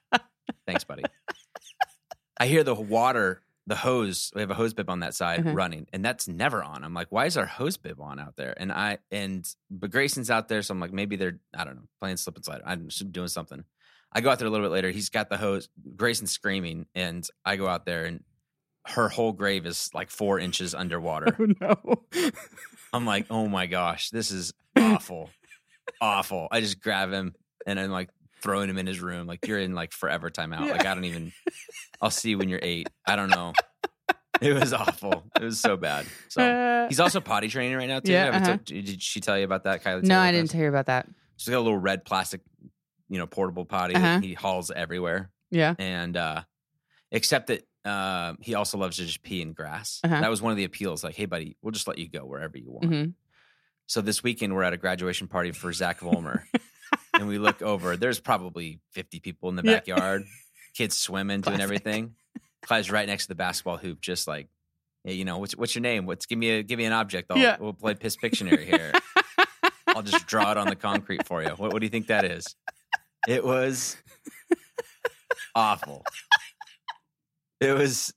Thanks, 0.67 0.85
buddy. 0.85 1.03
I 2.39 2.47
hear 2.47 2.63
the 2.63 2.75
water, 2.75 3.43
the 3.67 3.77
hose. 3.77 4.31
We 4.35 4.43
have 4.43 4.51
a 4.51 4.55
hose 4.55 4.75
bib 4.75 4.91
on 4.91 5.01
that 5.01 5.15
side 5.15 5.41
Mhm. 5.45 5.57
running, 5.57 5.87
and 5.93 6.05
that's 6.05 6.29
never 6.29 6.63
on. 6.63 6.85
I'm 6.85 6.93
like, 6.95 7.09
why 7.11 7.25
is 7.27 7.37
our 7.37 7.47
hose 7.47 7.77
bib 7.79 8.01
on 8.01 8.21
out 8.21 8.37
there? 8.37 8.55
And 8.61 8.71
I 8.71 8.99
and 9.11 9.47
but 9.71 9.91
Grayson's 9.91 10.31
out 10.31 10.49
there, 10.49 10.63
so 10.63 10.73
I'm 10.73 10.81
like, 10.81 10.93
maybe 10.93 11.17
they're 11.17 11.41
I 11.55 11.65
don't 11.65 11.77
know 11.77 11.89
playing 12.01 12.19
slip 12.19 12.37
and 12.37 12.45
slide. 12.45 12.61
I'm 12.65 12.89
just 12.89 13.11
doing 13.13 13.29
something. 13.29 13.65
I 14.13 14.21
go 14.21 14.31
out 14.31 14.39
there 14.39 14.47
a 14.49 14.51
little 14.51 14.67
bit 14.67 14.73
later. 14.73 14.91
He's 14.91 15.09
got 15.11 15.29
the 15.31 15.37
hose. 15.37 15.69
Grayson's 15.97 16.31
screaming, 16.33 16.87
and 16.95 17.27
I 17.45 17.57
go 17.57 17.67
out 17.67 17.87
there, 17.87 18.05
and 18.05 18.23
her 18.89 19.09
whole 19.09 19.33
grave 19.33 19.67
is 19.67 19.91
like 19.95 20.11
four 20.11 20.39
inches 20.39 20.75
underwater. 20.75 21.37
Oh 21.41 21.47
no. 21.61 22.31
I'm 22.93 23.05
like, 23.05 23.27
oh 23.31 23.47
my 23.49 23.67
gosh, 23.67 24.11
this 24.11 24.31
is 24.31 24.53
awful, 24.77 25.29
awful. 26.01 26.49
I 26.51 26.61
just 26.61 26.81
grab 26.81 27.11
him 27.13 27.35
and 27.67 27.79
I'm 27.79 27.91
like 27.91 28.11
throwing 28.43 28.71
him 28.71 28.79
in 28.79 28.87
his 28.87 29.01
room. 29.01 29.27
Like 29.27 29.47
you're 29.47 29.59
in 29.59 29.75
like 29.75 29.93
forever 29.93 30.31
timeout. 30.31 30.67
Yeah. 30.67 30.73
Like 30.73 30.87
I 30.87 30.95
don't 30.95 31.05
even. 31.05 31.33
I'll 32.01 32.11
see 32.11 32.31
you 32.31 32.39
when 32.39 32.49
you're 32.49 32.61
eight. 32.63 32.89
I 33.07 33.17
don't 33.17 33.31
know. 33.31 33.53
It 34.41 34.53
was 34.53 34.73
awful. 34.75 35.25
It 35.41 35.43
was 35.45 35.59
so 35.61 35.77
bad. 35.77 36.07
So 36.29 36.43
Uh, 36.43 36.89
he's 36.89 37.01
also 37.01 37.21
potty 37.21 37.49
training 37.49 37.77
right 37.77 37.89
now 37.89 38.01
too. 38.01 38.13
Yeah, 38.13 38.29
uh-huh. 38.29 38.45
told- 38.47 38.65
did 38.65 39.03
she 39.03 39.21
tell 39.21 39.37
you 39.39 39.45
about 39.45 39.65
that, 39.65 39.83
Kylie? 39.83 40.03
no, 40.05 40.19
I 40.21 40.31
didn't 40.31 40.53
hear 40.53 40.69
about 40.69 40.87
that. 40.87 41.07
She's 41.39 41.49
got 41.49 41.59
a 41.59 41.61
little 41.61 41.79
red 41.79 42.05
plastic, 42.05 42.43
you 43.09 43.19
know, 43.19 43.27
portable 43.27 43.65
potty 43.65 43.95
Uh-huh. 43.95 44.05
that 44.05 44.23
he 44.25 44.35
hauls 44.35 44.71
everywhere 44.71 45.31
Yeah. 45.51 45.75
and 45.79 46.17
uh 46.17 46.43
except 47.11 47.47
that 47.49 47.63
uh, 47.87 48.35
he 48.41 48.55
also 48.55 48.77
loves 48.79 48.97
to 48.97 49.07
just 49.07 49.23
pee 49.23 49.41
in 49.41 49.53
grass. 49.53 50.01
Uh-huh. 50.05 50.21
That 50.21 50.29
was 50.31 50.43
one 50.43 50.51
of 50.51 50.57
the 50.57 50.65
appeals. 50.65 51.05
Like, 51.05 51.15
hey, 51.15 51.27
buddy, 51.27 51.57
we'll 51.63 51.71
just 51.73 51.87
let 51.89 51.99
you 51.99 52.09
go 52.09 52.21
wherever 52.27 52.59
you 52.59 52.71
want. 52.71 52.85
hmm 52.87 53.05
So 53.87 54.01
this 54.01 54.23
weekend 54.23 54.55
we're 54.55 54.65
at 54.65 54.73
a 54.73 54.77
graduation 54.77 55.29
party 55.29 55.53
for 55.53 55.73
Zach 55.73 56.01
Volmer, 56.01 56.45
and 57.15 57.29
we 57.29 57.39
look 57.39 57.63
over. 57.63 57.97
There's 57.97 58.21
probably 58.21 58.81
50 58.93 59.21
people 59.21 59.49
in 59.49 59.57
the 59.57 59.63
Yeah. 59.65 59.75
backyard, 59.77 60.25
kids 60.75 60.97
swimming, 60.99 61.41
doing 61.43 61.61
everything. 61.61 62.15
Clive's 62.63 62.91
right 62.91 63.07
next 63.07 63.25
to 63.25 63.29
the 63.29 63.35
basketball 63.37 63.77
hoop, 63.77 64.01
just 64.01 64.27
like, 64.27 64.49
hey, 65.05 65.13
you 65.15 65.25
know, 65.25 65.39
what's 65.39 65.57
what's 65.57 65.75
your 65.77 65.83
name? 65.83 66.05
What's 66.07 66.27
give 66.27 66.39
me 66.39 66.51
a 66.51 66.63
give 66.65 66.79
me 66.79 66.85
an 66.85 66.93
object. 66.93 67.31
I'll, 67.31 67.39
Yeah. 67.39 67.57
We'll 67.61 67.73
play 67.75 67.95
Piss 67.95 68.17
Pictionary 68.17 68.65
here. 68.65 68.93
I'll 69.89 70.03
just 70.03 70.27
draw 70.27 70.51
it 70.51 70.57
on 70.59 70.67
the 70.67 70.75
concrete 70.77 71.25
for 71.27 71.43
you. 71.43 71.51
What, 71.51 71.73
what 71.73 71.79
do 71.79 71.87
you 71.87 71.91
think 71.91 72.09
that 72.09 72.25
is? 72.25 72.45
It 73.29 73.45
was 73.45 73.97
awful. 75.55 76.05
It 77.61 77.73
was. 77.73 78.13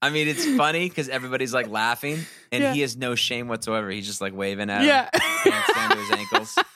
I 0.00 0.10
mean, 0.10 0.26
it's 0.26 0.44
funny 0.56 0.88
because 0.88 1.08
everybody's 1.08 1.54
like 1.54 1.68
laughing, 1.68 2.18
and 2.50 2.62
Yeah. 2.62 2.72
he 2.74 2.80
has 2.80 2.96
no 2.96 3.14
shame 3.14 3.46
whatsoever. 3.46 3.88
He's 3.90 4.06
just 4.06 4.20
like 4.20 4.34
waving 4.34 4.68
at 4.70 4.80
him, 4.80 4.88
Yeah. 4.88 5.08
pants 5.44 5.72
down 5.74 5.90
to 5.90 5.96
his 5.96 6.10
ankles. 6.10 6.58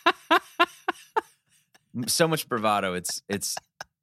So 2.08 2.28
much 2.28 2.46
bravado. 2.48 2.92
It's 2.92 3.22
it's 3.28 3.56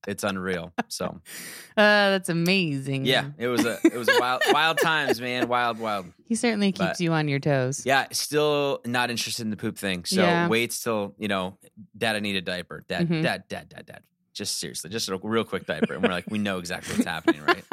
it's 0.08 0.24
unreal. 0.24 0.74
So 0.88 1.22
Uh, 1.78 2.10
that's 2.18 2.30
amazing. 2.30 3.06
yeah, 3.06 3.30
it 3.38 3.48
was 3.48 3.66
a 3.66 3.78
it 3.84 3.94
was 3.96 4.10
wild 4.20 4.42
wild 4.52 4.80
times, 4.80 5.22
man. 5.22 5.48
Wild 5.48 5.78
wild. 5.80 6.08
He 6.26 6.34
certainly 6.36 6.72
keeps 6.72 6.90
But- 6.98 7.00
you 7.00 7.14
on 7.14 7.28
your 7.28 7.40
toes. 7.40 7.86
Yeah, 7.86 8.08
still 8.12 8.82
not 8.86 9.12
interested 9.12 9.44
in 9.44 9.52
the 9.52 9.58
poop 9.58 9.78
thing. 9.78 10.06
So 10.06 10.22
Yeah. 10.24 10.48
wait 10.48 10.72
till 10.72 11.14
you 11.20 11.28
know, 11.28 11.58
Dad, 11.96 12.16
I 12.16 12.20
need 12.20 12.36
a 12.36 12.42
diaper. 12.42 12.84
Dad, 12.88 13.08
Mhm. 13.08 13.22
Dad, 13.24 13.44
Dad, 13.48 13.70
Dad, 13.70 13.86
Dad. 13.86 14.02
Just 14.34 14.60
seriously, 14.60 14.90
just 14.90 15.08
a 15.10 15.20
real 15.22 15.44
quick 15.44 15.68
diaper, 15.68 15.94
and 15.94 16.02
we're 16.02 16.10
like, 16.10 16.26
we 16.28 16.40
know 16.40 16.58
exactly 16.58 16.96
what's 16.96 17.06
happening, 17.06 17.42
right? 17.44 17.64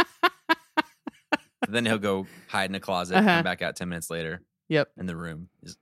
Then 1.73 1.87
he'll 1.87 1.99
go 1.99 2.27
hide 2.49 2.71
in 2.71 2.75
a 2.75 2.81
closet, 2.81 3.17
Uh-huh. 3.17 3.27
come 3.37 3.45
back 3.45 3.63
out 3.63 3.77
ten 3.77 3.89
minutes 3.89 4.11
later, 4.11 4.43
Yep. 4.69 4.91
and 4.97 5.09
the 5.09 5.17
room 5.17 5.49
is 5.63 5.77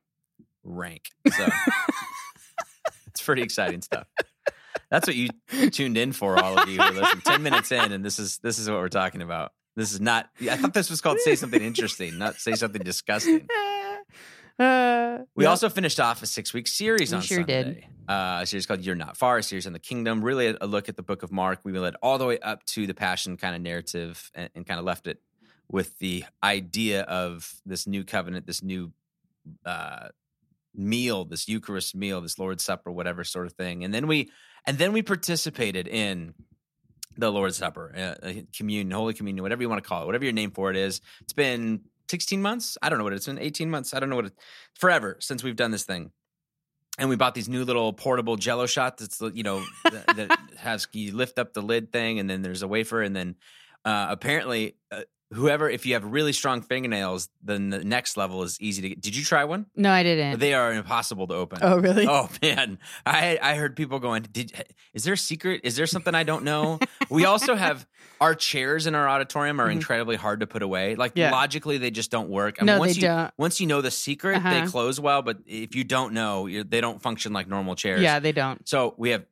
rank. 0.65 1.09
So 1.37 1.47
it's 3.07 3.23
pretty 3.23 3.43
exciting 3.43 3.83
stuff. 3.83 4.07
That's 4.91 5.07
what 5.07 5.17
you 5.17 5.29
tuned 5.71 5.99
in 5.99 6.13
for, 6.13 6.43
all 6.43 6.59
of 6.59 6.69
you 6.69 6.81
who 6.81 7.01
listen. 7.01 7.21
Ten 7.21 7.43
minutes 7.43 7.71
in, 7.73 7.93
and 7.93 8.05
this 8.05 8.19
is 8.19 8.39
this 8.39 8.59
is 8.59 8.69
what 8.71 8.79
we're 8.79 8.89
talking 8.89 9.21
about. 9.23 9.53
This 9.77 9.93
is 9.93 10.01
not. 10.01 10.31
I 10.43 10.57
thought 10.57 10.73
this 10.75 10.89
was 10.91 11.01
called 11.01 11.19
"Say 11.21 11.35
Something 11.37 11.63
Interesting," 11.63 12.17
not 12.19 12.37
"Say 12.37 12.55
Something 12.55 12.83
Disgusting." 12.83 13.47
Uh, 14.59 15.19
We 15.37 15.45
yeah. 15.45 15.51
also 15.51 15.69
finished 15.69 16.01
off 16.01 16.21
a 16.21 16.27
six 16.27 16.53
week 16.53 16.67
series 16.67 17.13
We 17.13 17.17
on 17.19 17.23
sure 17.23 17.45
did. 17.45 17.65
Sunday. 17.67 17.89
Uh, 18.09 18.41
a 18.43 18.47
series 18.47 18.67
called 18.67 18.81
You're 18.81 18.97
Not 18.97 19.17
Far, 19.17 19.39
a 19.39 19.43
series 19.45 19.69
on 19.69 19.73
the 19.73 19.79
kingdom. 19.79 20.21
Really 20.25 20.49
a, 20.49 20.57
a 20.63 20.67
look 20.67 20.89
at 20.89 20.97
the 20.97 21.03
book 21.05 21.23
of 21.23 21.31
Mark. 21.31 21.61
We 21.63 21.71
led 21.79 21.95
all 22.03 22.19
the 22.19 22.27
way 22.27 22.41
up 22.41 22.65
to 22.67 22.85
the 22.89 22.95
passion 22.95 23.37
kind 23.37 23.55
of 23.55 23.63
narrative 23.63 24.33
and, 24.35 24.51
and 24.57 24.67
kind 24.67 24.81
of 24.81 24.85
left 24.85 25.07
it 25.07 25.21
with 25.71 25.99
the 25.99 26.25
idea 26.43 27.03
of 27.03 27.55
this 27.67 27.87
new 27.87 28.05
covenant, 28.05 28.47
this 28.47 28.63
new 28.63 28.93
uh, 29.65 30.09
meal, 30.75 31.25
this 31.25 31.49
Eucharist 31.49 31.95
meal, 31.95 32.21
this 32.21 32.39
Lord's 32.39 32.65
Supper, 32.65 32.91
whatever 32.91 33.25
sort 33.25 33.47
of 33.47 33.53
thing. 33.53 33.85
And 33.85 33.93
then 33.93 34.07
we 34.07 34.31
and 34.67 34.79
then 34.79 34.93
we 34.93 35.03
participated 35.03 35.87
in 35.87 36.35
the 37.17 37.31
Lord's 37.31 37.57
Supper, 37.57 37.93
uh, 37.97 38.27
uh, 38.27 38.33
communion, 38.57 38.91
Holy 38.91 39.13
Communion, 39.15 39.43
whatever 39.43 39.63
you 39.63 39.69
want 39.69 39.83
to 39.83 39.89
call 39.89 40.03
it, 40.03 40.07
whatever 40.07 40.25
your 40.25 40.33
name 40.33 40.53
for 40.53 40.71
it 40.71 40.77
is. 40.77 41.01
It's 41.21 41.33
been 41.33 41.81
16 42.09 42.41
months. 42.41 42.79
I 42.81 42.89
don't 42.89 42.99
know 42.99 43.05
what 43.05 43.13
it's 43.13 43.27
been. 43.27 43.39
18 43.39 43.71
months. 43.71 43.93
I 43.93 44.01
don't 44.01 44.09
know 44.09 44.17
what 44.17 44.27
it. 44.27 44.33
Forever 44.75 45.17
since 45.21 45.43
we've 45.43 45.57
done 45.57 45.71
this 45.71 45.85
thing. 45.85 46.13
And 46.99 47.09
we 47.09 47.17
bought 47.17 47.35
these 47.35 47.49
new 47.49 47.65
little 47.65 47.93
portable 47.93 48.37
Jello 48.37 48.67
shots. 48.67 49.01
That's 49.01 49.37
you 49.37 49.45
know 49.45 49.65
that, 49.85 50.17
that 50.17 50.39
has 50.57 50.89
you 50.93 51.15
lift 51.15 51.39
up 51.39 51.53
the 51.53 51.63
lid 51.63 51.93
thing, 51.93 52.19
and 52.19 52.29
then 52.29 52.43
there's 52.43 52.63
a 52.63 52.69
wafer, 52.69 53.03
and 53.03 53.15
then 53.15 53.37
uh, 53.85 54.09
apparently 54.11 54.75
uh, 54.91 55.03
whoever 55.33 55.69
if 55.69 55.85
you 55.87 55.95
have 55.95 56.05
really 56.05 56.33
strong 56.33 56.63
fingernails, 56.63 57.29
then 57.43 57.71
the 57.71 57.85
next 57.85 58.17
level 58.17 58.43
is 58.43 58.61
easy 58.61 58.83
to 58.83 58.89
get. 58.91 59.01
Did 59.01 59.15
you 59.17 59.25
try 59.25 59.45
one? 59.45 59.67
No, 59.77 59.91
I 59.93 60.03
didn't. 60.03 60.39
They 60.41 60.55
are 60.55 60.73
impossible 60.73 61.27
to 61.29 61.35
open. 61.35 61.59
oh, 61.63 61.79
really? 61.79 62.07
Oh 62.07 62.29
man, 62.43 62.79
I 63.05 63.39
I 63.43 63.55
heard 63.57 63.77
people 63.77 63.99
going. 63.99 64.23
Did 64.31 64.53
is 64.95 65.05
there 65.05 65.15
a 65.15 65.19
secret? 65.19 65.61
Is 65.65 65.77
there 65.77 65.87
something 65.87 66.15
I 66.15 66.23
don't 66.23 66.45
know? 66.45 66.79
we 67.11 67.25
also 67.25 67.55
have 67.57 67.87
our 68.21 68.35
chairs 68.35 68.87
in 68.87 68.95
our 68.95 69.09
auditorium 69.09 69.61
are 69.61 69.69
Mhm. 69.69 69.73
incredibly 69.73 70.17
hard 70.17 70.41
to 70.41 70.47
put 70.47 70.63
away. 70.63 70.97
Like 70.97 71.13
Yeah. 71.15 71.31
logically, 71.31 71.79
they 71.79 71.91
just 71.91 72.11
don't 72.11 72.29
work. 72.31 72.57
I 72.61 72.65
no, 72.65 72.79
once 72.79 72.95
they 72.97 73.03
you, 73.03 73.07
don't. 73.09 73.33
Once 73.39 73.61
you 73.61 73.67
know 73.67 73.81
the 73.81 73.91
secret, 73.93 74.43
they 74.43 74.59
Uh-huh. 74.59 74.67
close 74.71 74.99
well. 74.99 75.23
But 75.23 75.39
if 75.47 75.77
you 75.77 75.85
don't 75.85 76.15
know, 76.15 76.47
you're, 76.47 76.65
they 76.65 76.81
don't 76.81 77.01
function 77.01 77.33
like 77.33 77.47
normal 77.49 77.77
chairs. 77.77 78.03
Yeah, 78.03 78.19
they 78.19 78.33
don't. 78.33 78.67
So 78.69 78.95
we 78.99 79.11
have 79.11 79.25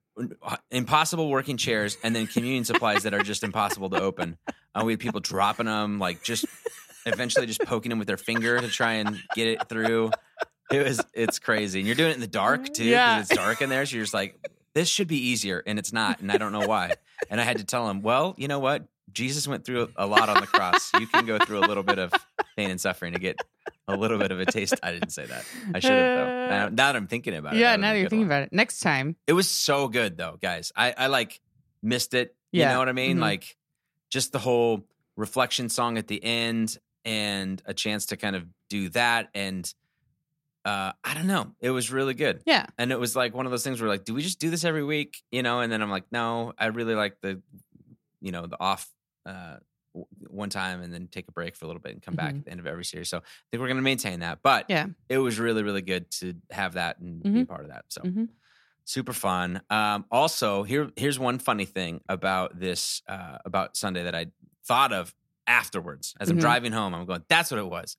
uh, 0.42 0.56
impossible 0.70 1.28
working 1.28 1.56
chairs, 1.58 1.98
and 2.02 2.16
then 2.16 2.26
communion 2.26 2.64
supplies 2.64 3.02
that 3.02 3.12
are 3.12 3.22
just 3.22 3.42
impossible 3.42 3.90
to 3.90 4.00
open. 4.00 4.38
Uh, 4.78 4.84
we 4.84 4.92
had 4.92 5.00
people 5.00 5.20
dropping 5.20 5.66
them, 5.66 5.98
like 5.98 6.22
just 6.22 6.44
eventually 7.06 7.46
just 7.46 7.60
poking 7.62 7.90
them 7.90 7.98
with 7.98 8.08
their 8.08 8.16
finger 8.16 8.58
to 8.60 8.68
try 8.68 8.94
and 8.94 9.18
get 9.34 9.46
it 9.48 9.68
through. 9.68 10.10
It 10.70 10.84
was 10.84 11.00
it's 11.14 11.38
crazy, 11.38 11.78
and 11.80 11.86
you're 11.86 11.96
doing 11.96 12.10
it 12.10 12.14
in 12.14 12.20
the 12.20 12.26
dark 12.26 12.72
too. 12.74 12.84
Yeah. 12.84 13.20
it's 13.20 13.28
dark 13.28 13.62
in 13.62 13.68
there. 13.70 13.86
So 13.86 13.96
you're 13.96 14.04
just 14.04 14.14
like, 14.14 14.38
this 14.74 14.88
should 14.88 15.08
be 15.08 15.28
easier, 15.28 15.62
and 15.66 15.78
it's 15.78 15.92
not, 15.92 16.20
and 16.20 16.30
I 16.32 16.38
don't 16.38 16.52
know 16.52 16.66
why. 16.66 16.92
And 17.30 17.40
I 17.40 17.44
had 17.44 17.58
to 17.58 17.64
tell 17.64 17.88
him, 17.88 18.02
well, 18.02 18.34
you 18.36 18.48
know 18.48 18.58
what? 18.58 18.84
Jesus 19.12 19.46
went 19.48 19.64
through 19.64 19.88
a 19.96 20.06
lot 20.06 20.28
on 20.28 20.40
the 20.40 20.46
cross. 20.46 20.90
You 21.00 21.06
can 21.06 21.24
go 21.24 21.38
through 21.38 21.60
a 21.60 21.66
little 21.66 21.84
bit 21.84 21.98
of 21.98 22.12
pain 22.56 22.70
and 22.70 22.78
suffering 22.80 23.14
to 23.14 23.18
get 23.18 23.40
a 23.88 23.96
little 23.96 24.18
bit 24.18 24.30
of 24.32 24.40
a 24.40 24.44
taste. 24.44 24.74
I 24.82 24.92
didn't 24.92 25.10
say 25.10 25.24
that. 25.24 25.44
I 25.74 25.78
should 25.78 25.92
have 25.92 26.16
though. 26.26 26.48
Now, 26.48 26.68
now 26.68 26.70
that 26.92 26.96
I'm 26.96 27.06
thinking 27.06 27.34
about 27.34 27.54
it, 27.54 27.60
yeah, 27.60 27.76
now 27.76 27.92
that 27.94 27.98
you're 28.00 28.10
thinking 28.10 28.28
one. 28.28 28.38
about 28.38 28.42
it. 28.42 28.52
Next 28.52 28.80
time. 28.80 29.16
It 29.26 29.32
was 29.32 29.48
so 29.48 29.88
good 29.88 30.18
though, 30.18 30.36
guys. 30.42 30.72
I, 30.76 30.92
I 30.98 31.06
like 31.06 31.40
missed 31.82 32.12
it. 32.12 32.34
You 32.52 32.62
Yeah. 32.62 32.72
know 32.72 32.80
what 32.80 32.88
I 32.90 32.92
mean? 32.92 33.16
Mhm. 33.18 33.20
Like 33.20 33.56
just 34.16 34.32
the 34.32 34.38
whole 34.38 34.82
reflection 35.16 35.68
song 35.68 35.98
at 35.98 36.06
the 36.08 36.22
end 36.24 36.78
and 37.04 37.60
a 37.66 37.74
chance 37.74 38.06
to 38.06 38.16
kind 38.16 38.34
of 38.34 38.46
do 38.70 38.88
that. 38.88 39.28
And 39.34 39.70
uh, 40.64 40.92
I 41.04 41.12
don't 41.12 41.26
know. 41.26 41.52
It 41.60 41.68
was 41.70 41.92
really 41.92 42.14
good. 42.14 42.42
Yeah. 42.46 42.64
And 42.78 42.90
it 42.92 42.98
was 42.98 43.14
like 43.14 43.34
one 43.34 43.44
of 43.44 43.52
those 43.52 43.62
things 43.62 43.78
where 43.78 43.90
like, 43.90 44.04
do 44.06 44.14
we 44.14 44.22
just 44.22 44.38
do 44.40 44.48
this 44.48 44.64
every 44.64 44.82
week? 44.82 45.22
You 45.30 45.42
know, 45.42 45.60
and 45.60 45.70
then 45.70 45.82
I'm 45.82 45.90
like, 45.90 46.04
no, 46.10 46.54
I 46.58 46.66
really 46.68 46.94
like 46.94 47.20
the, 47.20 47.42
you 48.22 48.32
know, 48.32 48.46
the 48.46 48.58
off 48.58 48.88
uh, 49.26 49.58
w- 49.92 50.06
one 50.28 50.48
time 50.48 50.80
and 50.80 50.90
then 50.90 51.08
take 51.08 51.28
a 51.28 51.32
break 51.32 51.54
for 51.56 51.66
a 51.66 51.68
little 51.68 51.82
bit 51.82 51.92
and 51.92 52.00
come 52.02 52.14
back 52.14 52.32
Mhm. 52.32 52.38
at 52.38 52.44
the 52.46 52.50
end 52.52 52.60
of 52.60 52.66
every 52.66 52.86
series. 52.86 53.10
So 53.10 53.18
I 53.18 53.22
think 53.50 53.60
we're 53.60 53.68
going 53.68 53.76
to 53.76 53.82
maintain 53.82 54.20
that. 54.20 54.38
But 54.42 54.64
Yeah. 54.70 54.86
it 55.10 55.18
was 55.18 55.38
really, 55.38 55.62
really 55.62 55.82
good 55.82 56.10
to 56.20 56.34
have 56.50 56.72
that 56.72 56.98
and 57.00 57.22
be 57.22 57.28
Mhm. 57.30 57.48
part 57.48 57.60
of 57.60 57.68
that. 57.68 57.84
So 57.90 58.00
Mhm. 58.00 58.28
Super 58.86 59.12
fun. 59.12 59.60
Um, 59.68 60.06
also, 60.10 60.62
here 60.62 60.90
here's 60.96 61.18
one 61.18 61.38
funny 61.38 61.66
thing 61.66 62.00
about 62.08 62.58
this 62.58 63.02
uh, 63.08 63.38
about 63.44 63.76
Sunday 63.76 64.04
that 64.04 64.14
I 64.14 64.26
thought 64.64 64.92
of 64.94 65.14
afterwards 65.46 66.14
as 66.18 66.30
I'm 66.30 66.38
Mhm. 66.38 66.40
driving 66.40 66.72
home. 66.72 66.94
I'm 66.94 67.04
going, 67.04 67.22
that's 67.28 67.50
what 67.50 67.60
it 67.60 67.66
was. 67.66 67.96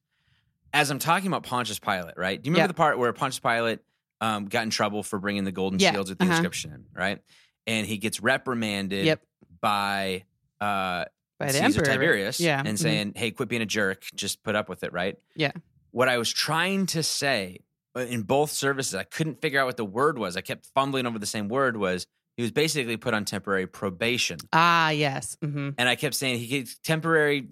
As 0.73 0.89
I'm 0.89 0.99
talking 0.99 1.27
about 1.27 1.43
Pontius 1.43 1.79
Pilate, 1.79 2.17
right? 2.17 2.41
Do 2.41 2.47
you 2.49 2.53
remember 2.53 2.63
Yeah. 2.63 2.67
the 2.67 2.73
part 2.73 2.97
where 2.97 3.13
Pontius 3.13 3.39
Pilate 3.39 3.79
um, 4.19 4.45
got 4.47 4.63
in 4.63 4.71
trouble 4.71 5.03
for 5.03 5.19
bringing 5.19 5.43
the 5.43 5.51
golden 5.51 5.79
Yeah, 5.79 5.91
shields 5.93 6.09
with 6.09 6.17
the 6.17 6.25
uh-huh. 6.25 6.33
inscription 6.33 6.85
right? 6.93 7.21
And 7.67 7.85
he 7.85 7.97
gets 7.99 8.19
reprimanded 8.19 9.05
Yep. 9.05 9.21
by 9.61 10.23
uh, 10.59 11.05
By 11.39 11.49
Caesar 11.49 11.63
emperor. 11.63 11.81
right? 11.83 11.91
Tiberius 11.91 12.39
Yeah. 12.39 12.59
and 12.65 12.77
mhm. 12.77 12.81
saying, 12.81 13.13
"Hey, 13.15 13.29
quit 13.31 13.47
being 13.47 13.61
a 13.61 13.65
jerk. 13.67 14.03
Just 14.15 14.41
put 14.41 14.55
up 14.55 14.69
with 14.69 14.83
it." 14.83 14.91
Right? 14.91 15.17
Yeah. 15.35 15.51
What 15.91 16.09
I 16.09 16.17
was 16.17 16.31
trying 16.33 16.87
to 16.87 17.03
say 17.03 17.59
in 17.97 18.23
both 18.23 18.51
services, 18.51 18.95
I 18.95 19.03
couldn't 19.03 19.41
figure 19.41 19.59
out 19.59 19.65
what 19.65 19.77
the 19.77 19.85
word 19.85 20.17
was. 20.17 20.37
I 20.37 20.41
kept 20.41 20.67
fumbling 20.75 21.05
over 21.05 21.19
the 21.19 21.25
same 21.25 21.47
word. 21.49 21.77
Was 21.77 22.05
he 22.35 22.43
was 22.43 22.51
basically 22.51 22.97
put 22.97 23.13
on 23.13 23.25
temporary 23.25 23.65
probation, 23.67 24.37
Ah, 24.53 24.89
yes. 24.91 25.37
hmm 25.41 25.69
and 25.77 25.89
I 25.89 25.95
kept 25.95 26.13
saying 26.15 26.37
he 26.39 26.47
gets 26.47 26.77
temporary, 26.77 27.47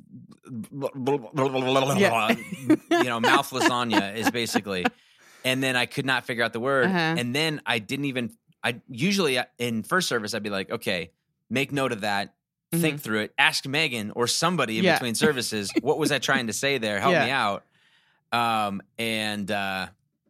Yeah. 0.71 2.35
you 2.91 3.03
know, 3.03 3.19
mouth 3.19 3.49
lasagna 3.51 4.15
is 4.15 4.29
basically. 4.31 4.85
And 5.43 5.61
then 5.61 5.75
I 5.75 5.85
could 5.85 6.07
not 6.07 6.25
figure 6.25 6.43
out 6.43 6.53
the 6.53 6.59
word, 6.59 6.85
Uh-huh. 6.87 6.97
and 6.97 7.35
then 7.35 7.61
I 7.67 7.77
didn't 7.77 8.05
even. 8.05 8.31
I 8.63 8.81
usually 8.89 9.37
uh, 9.37 9.43
in 9.59 9.83
first 9.83 10.09
service 10.09 10.33
I'd 10.33 10.41
be 10.41 10.49
like, 10.49 10.71
okay, 10.71 11.11
make 11.51 11.71
note 11.71 11.91
of 11.91 12.01
that 12.01 12.33
think 12.73 12.99
through 12.99 13.19
it. 13.19 13.33
Ask 13.37 13.67
Megan 13.67 14.09
or 14.15 14.25
somebody 14.25 14.79
in 14.79 14.81
Mm-hmm. 14.81 14.85
Yeah. 14.87 14.93
between 14.95 15.13
services, 15.13 15.71
what 15.81 15.99
was 15.99 16.11
I 16.11 16.17
trying 16.17 16.47
to 16.47 16.53
say 16.53 16.79
there? 16.79 16.99
Help 16.99 17.13
Yeah. 17.13 17.25
me 17.25 17.31
out. 17.31 17.63
Um, 18.31 18.81
and 18.97 19.51
uh, 19.51 19.85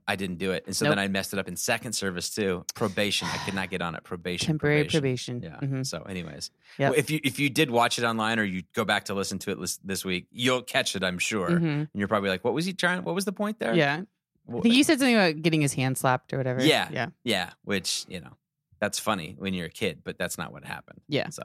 I 0.08 0.16
didn't 0.16 0.38
do 0.38 0.52
it, 0.52 0.66
and 0.68 0.76
so 0.76 0.86
Nope. 0.86 0.92
then 0.92 1.00
I 1.00 1.08
messed 1.08 1.34
it 1.34 1.40
up 1.40 1.48
in 1.48 1.56
second 1.56 1.94
service 1.94 2.30
too. 2.30 2.64
Probation, 2.76 3.28
I 3.34 3.38
could 3.38 3.56
not 3.56 3.70
get 3.72 3.82
on 3.82 3.96
it. 3.96 4.04
Probation, 4.04 4.46
Temporary 4.48 4.84
probation. 4.86 5.42
Yeah. 5.42 5.58
Mhm. 5.62 5.84
So, 5.86 6.04
anyways, 6.04 6.52
Yep. 6.78 6.92
well, 6.92 7.00
if 7.00 7.10
you 7.10 7.20
if 7.24 7.40
you 7.40 7.50
did 7.50 7.72
watch 7.72 7.98
it 7.98 8.04
online 8.06 8.38
or 8.40 8.44
you 8.44 8.64
go 8.74 8.86
back 8.86 9.06
to 9.06 9.16
listen 9.16 9.40
to 9.40 9.52
it 9.52 9.60
this, 9.60 9.78
this 9.78 10.06
week, 10.06 10.28
you'll 10.32 10.62
catch 10.62 10.96
it. 10.96 11.04
I'm 11.04 11.18
sure. 11.18 11.50
Mhm. 11.50 11.64
And 11.80 11.90
you're 11.96 12.08
probably 12.08 12.30
like, 12.30 12.44
"What 12.44 12.54
was 12.54 12.66
he 12.66 12.74
trying? 12.74 13.04
What 13.04 13.16
was 13.16 13.26
the 13.26 13.32
point 13.32 13.58
there?" 13.60 13.74
Yeah. 13.76 14.02
Well, 14.46 14.60
I 14.60 14.62
think 14.62 14.76
you 14.76 14.84
said 14.84 15.00
something 15.00 15.16
about 15.16 15.42
getting 15.42 15.62
his 15.62 15.74
hand 15.74 15.98
slapped 15.98 16.32
or 16.34 16.38
whatever. 16.38 16.64
Yeah. 16.64 16.88
Yeah. 16.92 17.08
yeah. 17.24 17.50
Which 17.64 18.06
you 18.08 18.20
know, 18.20 18.38
that's 18.80 19.00
funny 19.00 19.34
when 19.40 19.56
you're 19.56 19.66
a 19.66 19.70
kid, 19.72 20.02
but 20.04 20.20
that's 20.20 20.38
not 20.38 20.52
what 20.54 20.66
happened. 20.66 21.02
Yeah. 21.08 21.30
So. 21.30 21.42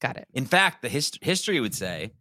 Got 0.00 0.16
it. 0.18 0.28
In 0.32 0.46
fact, 0.46 0.82
the 0.82 0.88
hist- 0.88 1.18
history 1.20 1.58
would 1.58 1.74
say 1.74 2.12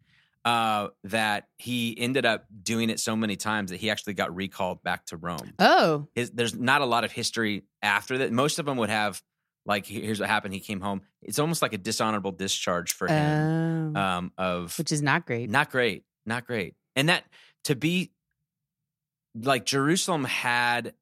uh, 0.47 0.87
that 1.03 1.49
he 1.57 1.93
ended 1.99 2.25
up 2.25 2.45
doing 2.63 2.89
it 2.89 3.01
so 3.01 3.17
many 3.17 3.35
times 3.35 3.71
that 3.71 3.81
he 3.81 3.89
actually 3.89 4.13
got 4.13 4.33
recalled 4.33 4.81
back 4.81 5.05
to 5.05 5.17
Rome. 5.17 5.51
Oh. 5.59 6.07
His, 6.15 6.31
there's 6.31 6.55
not 6.55 6.79
a 6.79 6.85
lot 6.85 7.03
of 7.03 7.11
history 7.11 7.63
after 7.81 8.19
that. 8.19 8.31
Most 8.31 8.57
of 8.57 8.65
them 8.65 8.77
would 8.77 8.89
have 8.89 9.21
like, 9.65 9.85
here's 9.85 10.21
what 10.21 10.29
happened. 10.29 10.53
He 10.53 10.61
came 10.61 10.79
home. 10.79 11.01
It's 11.21 11.37
almost 11.37 11.61
like 11.61 11.73
a 11.73 11.77
dishonorable 11.77 12.31
discharge 12.31 12.93
for 12.93 13.09
him. 13.09 13.97
Oh. 13.97 13.99
Um, 13.99 14.31
of 14.37 14.77
Which 14.77 14.93
is 14.93 15.01
not 15.01 15.25
great. 15.25 15.49
not 15.49 15.69
great, 15.69 16.05
not 16.25 16.47
great, 16.47 16.75
and 16.95 17.09
that 17.09 17.25
to 17.65 17.75
be 17.75 18.13
like 19.35 19.65
Jerusalem 19.65 20.23
had, 20.23 20.93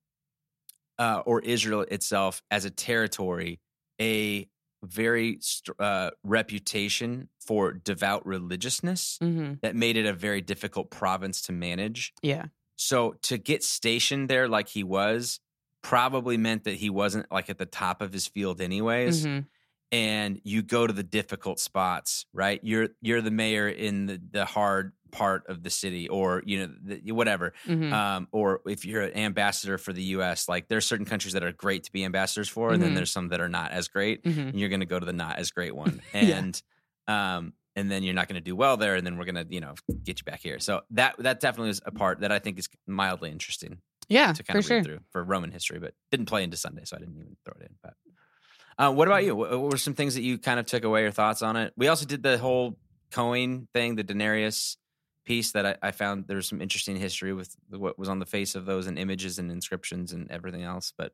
uh, 0.97 1.21
or 1.23 1.41
Israel 1.41 1.81
itself 1.81 2.41
as 2.49 2.65
a 2.65 2.71
territory, 2.71 3.59
a 4.01 4.49
very 4.85 5.39
uh, 5.79 6.11
reputation 6.23 7.29
for 7.39 7.73
devout 7.73 8.25
religiousness 8.25 9.17
hmm 9.19 9.53
that 9.61 9.75
made 9.75 9.97
it 9.97 10.05
a 10.05 10.13
very 10.13 10.41
difficult 10.41 10.89
province 10.89 11.41
to 11.43 11.51
manage. 11.51 12.13
Yeah. 12.21 12.45
So 12.75 13.15
to 13.23 13.37
get 13.37 13.63
stationed 13.63 14.29
there 14.29 14.47
like 14.47 14.69
he 14.69 14.83
was 14.83 15.39
probably 15.81 16.37
meant 16.37 16.63
that 16.63 16.75
he 16.75 16.89
wasn't 16.89 17.31
like 17.31 17.49
at 17.49 17.57
the 17.57 17.65
top 17.65 18.01
of 18.01 18.11
his 18.11 18.27
field 18.27 18.61
anyways 18.61 19.25
hmm 19.25 19.39
and 19.91 20.41
you 20.43 20.61
go 20.61 20.85
to 20.85 20.91
the 20.91 21.03
difficult 21.03 21.59
spots, 21.59 22.25
right? 22.33 22.59
You're 22.63 22.89
you're 23.01 23.21
the 23.21 23.31
mayor 23.31 23.69
in 23.69 24.07
the, 24.07 24.21
the 24.31 24.45
hard 24.45 24.93
part 25.15 25.48
of 25.48 25.63
the 25.63 25.69
city, 25.69 26.07
or 26.10 26.41
you 26.45 26.60
know 26.67 26.75
the, 26.84 27.12
whatever. 27.12 27.53
hmm 27.65 27.95
Um, 27.95 28.27
or 28.31 28.62
if 28.65 28.86
you're 28.86 29.03
an 29.03 29.15
ambassador 29.17 29.77
for 29.77 29.93
the 29.93 30.03
U.S., 30.17 30.50
like 30.50 30.67
there's 30.67 30.86
certain 30.86 31.05
countries 31.05 31.34
that 31.34 31.43
are 31.43 31.51
great 31.51 31.84
to 31.86 31.91
be 31.91 32.03
ambassadors 32.03 32.50
for, 32.50 32.74
and 32.74 32.81
then 32.81 32.93
Mhm. 32.93 32.95
there's 32.95 33.12
some 33.12 33.29
that 33.29 33.41
are 33.41 33.50
not 33.50 33.72
as 33.72 33.88
great, 33.88 34.24
hmm 34.25 34.51
and 34.51 34.60
you're 34.60 34.69
going 34.69 34.79
to 34.81 34.86
go 34.86 35.00
to 35.00 35.05
the 35.05 35.13
not 35.13 35.38
as 35.38 35.51
great 35.51 35.75
one, 35.75 36.01
Yeah. 36.19 36.45
and 36.45 36.62
um, 37.07 37.53
and 37.75 37.91
then 37.91 38.03
you're 38.03 38.13
not 38.13 38.27
going 38.27 38.36
to 38.36 38.41
do 38.41 38.55
well 38.55 38.77
there, 38.77 38.95
and 38.95 39.05
then 39.05 39.17
we're 39.17 39.25
going 39.25 39.36
to 39.36 39.48
you 39.50 39.62
know 39.62 39.75
get 40.03 40.19
you 40.19 40.24
back 40.24 40.41
here. 40.41 40.60
So 40.60 40.81
that 40.91 41.15
that 41.19 41.39
definitely 41.39 41.72
is 41.72 41.81
a 41.86 41.91
part 41.91 42.19
that 42.22 42.31
I 42.31 42.39
think 42.39 42.60
is 42.60 42.67
mildly 42.88 43.31
interesting 43.31 43.81
Yeah. 44.10 44.36
to 44.36 44.43
kind 44.43 44.57
For 44.57 44.62
of 44.62 44.65
sure. 44.67 44.84
through 44.84 45.00
for 45.12 45.24
Roman 45.24 45.51
history, 45.51 45.79
but 45.79 45.93
didn't 46.12 46.27
play 46.27 46.43
into 46.43 46.57
Sunday, 46.57 46.84
so 46.86 46.98
I 46.98 47.00
didn't 47.00 47.17
even 47.17 47.38
throw 47.45 47.55
it 47.62 47.67
in. 47.69 47.75
But 47.84 47.93
uh, 48.77 48.91
what 48.93 49.07
about 49.07 49.24
you? 49.24 49.36
What, 49.36 49.51
what 49.51 49.72
were 49.72 49.77
some 49.77 49.93
things 49.93 50.15
that 50.15 50.22
you 50.22 50.38
kind 50.38 50.60
of 50.60 50.65
took 50.65 50.84
away 50.84 51.01
your 51.01 51.12
thoughts 51.12 51.41
on 51.41 51.55
it? 51.55 51.74
We 51.77 51.88
also 51.88 52.05
did 52.05 52.24
the 52.24 52.38
whole 52.38 52.77
coin 53.12 53.67
thing, 53.74 53.95
the 53.95 54.03
denarius 54.03 54.77
piece 55.25 55.51
that 55.51 55.65
I, 55.65 55.75
I 55.82 55.91
found 55.91 56.27
there 56.27 56.38
was 56.38 56.48
some 56.48 56.62
interesting 56.62 56.96
history 56.96 57.34
with 57.34 57.55
what 57.70 57.98
was 58.00 58.10
on 58.10 58.20
the 58.20 58.25
face 58.25 58.55
of 58.55 58.65
those 58.65 58.88
and 58.88 58.98
images 58.98 59.39
and 59.39 59.51
inscriptions 59.51 60.13
and 60.13 60.29
everything 60.32 60.63
else. 60.63 60.94
But 60.96 61.13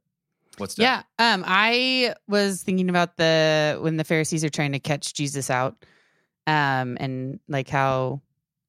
What's 0.57 0.75
that? 0.75 0.83
Yeah. 0.83 1.33
Um, 1.33 1.43
I 1.47 2.13
was 2.27 2.63
thinking 2.63 2.89
about 2.89 3.17
the 3.17 3.79
when 3.81 3.97
the 3.97 4.03
Pharisees 4.03 4.43
are 4.43 4.49
trying 4.49 4.73
to 4.73 4.79
catch 4.79 5.13
Jesus 5.13 5.49
out, 5.49 5.85
um, 6.47 6.97
and 6.99 7.39
like 7.47 7.69
how 7.69 8.21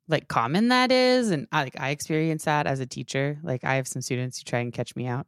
like 0.08 0.28
common 0.28 0.68
that 0.68 0.92
is, 0.92 1.30
and 1.30 1.48
I 1.52 1.64
like 1.64 1.80
I 1.80 1.90
experience 1.90 2.44
that 2.44 2.66
as 2.66 2.80
a 2.80 2.86
teacher. 2.86 3.38
Like 3.42 3.64
I 3.64 3.74
have 3.76 3.88
some 3.88 4.02
students 4.02 4.38
who 4.38 4.44
try 4.44 4.60
and 4.60 4.72
catch 4.72 4.94
me 4.94 5.06
out, 5.06 5.26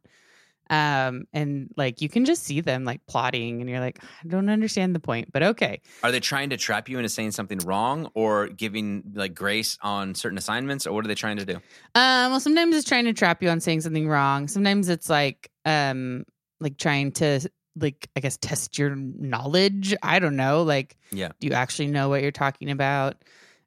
um, 0.69 1.25
and 1.33 1.71
like 1.77 2.01
you 2.01 2.09
can 2.09 2.25
just 2.25 2.43
see 2.43 2.61
them 2.61 2.85
like 2.85 3.05
plotting, 3.07 3.61
and 3.61 3.69
you're 3.69 3.79
like, 3.79 3.99
I 4.23 4.27
don't 4.27 4.49
understand 4.49 4.95
the 4.95 4.99
point, 4.99 5.31
but 5.31 5.43
okay. 5.43 5.81
Are 6.03 6.11
they 6.11 6.19
trying 6.19 6.49
to 6.51 6.57
trap 6.57 6.89
you 6.89 6.97
into 6.97 7.09
saying 7.09 7.31
something 7.31 7.59
wrong 7.59 8.09
or 8.13 8.47
giving 8.47 9.03
like 9.13 9.35
grace 9.35 9.77
on 9.81 10.15
certain 10.15 10.37
assignments 10.37 10.85
or 10.87 10.93
what 10.93 11.05
are 11.05 11.07
they 11.07 11.15
trying 11.15 11.37
to 11.37 11.45
do? 11.45 11.55
Um, 11.95 12.31
well, 12.31 12.39
sometimes 12.39 12.75
it's 12.75 12.87
trying 12.87 13.05
to 13.05 13.13
trap 13.13 13.41
you 13.43 13.49
on 13.49 13.59
saying 13.59 13.81
something 13.81 14.07
wrong. 14.07 14.47
Sometimes 14.47 14.89
it's 14.89 15.09
like, 15.09 15.49
um, 15.65 16.25
like 16.59 16.77
trying 16.77 17.11
to 17.13 17.39
like 17.77 18.09
I 18.15 18.21
guess 18.21 18.37
test 18.37 18.77
your 18.77 18.95
knowledge. 18.95 19.95
I 20.01 20.19
don't 20.19 20.37
know. 20.37 20.63
Like, 20.63 20.95
Yeah. 21.11 21.29
do 21.39 21.47
you 21.47 21.53
actually 21.53 21.87
know 21.87 22.09
what 22.09 22.21
you're 22.21 22.31
talking 22.31 22.71
about? 22.71 23.17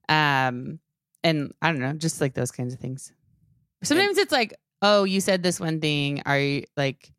Um, 0.08 0.78
and 1.22 1.52
I 1.60 1.70
don't 1.72 1.80
know, 1.80 1.92
just 1.92 2.20
like 2.20 2.34
those 2.34 2.50
kinds 2.50 2.72
of 2.72 2.80
things. 2.80 3.12
Sometimes 3.82 4.18
it's 4.18 4.32
like, 4.32 4.54
oh, 4.82 5.04
you 5.04 5.20
said 5.20 5.42
this 5.42 5.58
one 5.60 5.80
thing. 5.80 6.22
Are 6.26 6.38
you 6.38 6.64
like, 6.76 7.10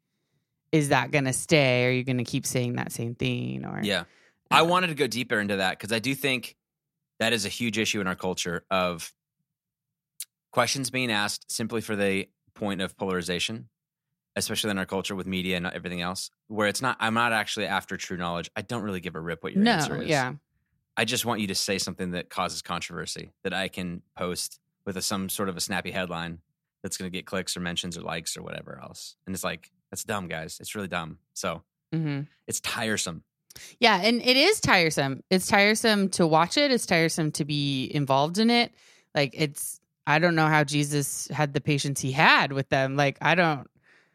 is 0.72 0.89
that 0.89 1.12
gonna 1.12 1.34
stay? 1.34 1.86
Are 1.86 1.92
you 1.92 2.04
gonna 2.04 2.24
keep 2.24 2.46
saying 2.46 2.74
that 2.75 2.92
same 2.92 3.16
thing? 3.16 3.66
Or 3.66 3.82
Yeah. 3.84 4.04
I 4.51 4.63
wanted 4.63 4.88
to 4.88 4.96
go 4.96 5.06
deeper 5.08 5.39
into 5.39 5.58
that 5.58 5.78
because 5.78 5.92
I 5.92 6.00
do 6.00 6.16
think 6.16 6.56
that 7.20 7.34
is 7.34 7.46
a 7.46 7.50
huge 7.50 7.78
issue 7.78 8.01
in 8.01 8.08
our 8.08 8.16
culture 8.16 8.66
of 8.72 9.13
questions 10.51 10.89
being 10.89 11.12
asked 11.12 11.51
simply 11.51 11.82
for 11.82 11.96
the 11.96 12.28
point 12.56 12.82
of 12.82 12.98
polarization, 12.98 13.70
especially 14.36 14.72
in 14.72 14.80
our 14.80 14.86
culture 14.86 15.16
with 15.16 15.28
media 15.28 15.58
and 15.58 15.68
everything 15.68 16.01
else, 16.01 16.32
where 16.48 16.68
it's 16.68 16.82
not, 16.82 16.98
I'm 17.00 17.13
not 17.13 17.32
actually 17.32 17.68
after 17.68 17.96
true 17.98 18.18
knowledge. 18.18 18.50
I 18.56 18.62
don't 18.62 18.82
really 18.82 19.01
give 19.01 19.16
a 19.16 19.20
rip 19.20 19.44
what 19.44 19.54
your 19.54 19.63
no, 19.63 19.74
answer 19.74 20.01
is. 20.01 20.10
yeah, 20.10 20.34
I 20.98 21.06
just 21.06 21.25
want 21.25 21.42
you 21.42 21.48
to 21.48 21.56
say 21.56 21.78
something 21.78 22.12
that 22.12 22.30
causes 22.30 22.62
controversy 22.62 23.32
that 23.44 23.54
I 23.54 23.68
can 23.68 24.01
post 24.18 24.60
with 24.86 24.98
a, 24.98 25.01
some 25.01 25.30
sort 25.30 25.50
of 25.50 25.58
a 25.58 25.62
snappy 25.62 25.92
headline 25.92 26.39
that's 26.84 26.98
going 26.98 27.12
to 27.12 27.16
get 27.18 27.26
clicks 27.26 27.56
or 27.58 27.60
mentions 27.60 27.98
or 27.98 28.02
likes 28.02 28.38
or 28.38 28.42
whatever 28.44 28.80
else. 28.82 29.16
And 29.26 29.36
it's 29.36 29.44
like, 29.44 29.72
that's 29.92 30.04
dumb, 30.04 30.28
guys. 30.28 30.58
It's 30.60 30.76
really 30.76 30.88
dumb. 30.88 31.18
So 31.34 31.64
hmm 31.94 32.22
it's 32.48 32.60
tiresome. 32.60 33.24
Yeah, 33.80 34.00
and 34.02 34.22
it 34.22 34.38
is 34.38 34.62
tiresome. 34.62 35.24
It's 35.30 35.48
tiresome 35.48 36.10
to 36.12 36.26
watch 36.28 36.56
it. 36.58 36.72
It's 36.72 36.86
tiresome 36.86 37.32
to 37.34 37.46
be 37.46 37.90
involved 37.94 38.38
in 38.38 38.50
it. 38.50 38.72
Like 39.16 39.32
it's 39.34 39.80
I 40.06 40.20
don't 40.20 40.36
know 40.36 40.48
how 40.48 40.64
Jesus 40.64 41.28
had 41.30 41.54
the 41.54 41.62
patience 41.62 42.00
he 42.00 42.12
had 42.12 42.52
with 42.54 42.70
them. 42.70 42.96
Like 42.96 43.18
I 43.22 43.36
don't 43.36 43.68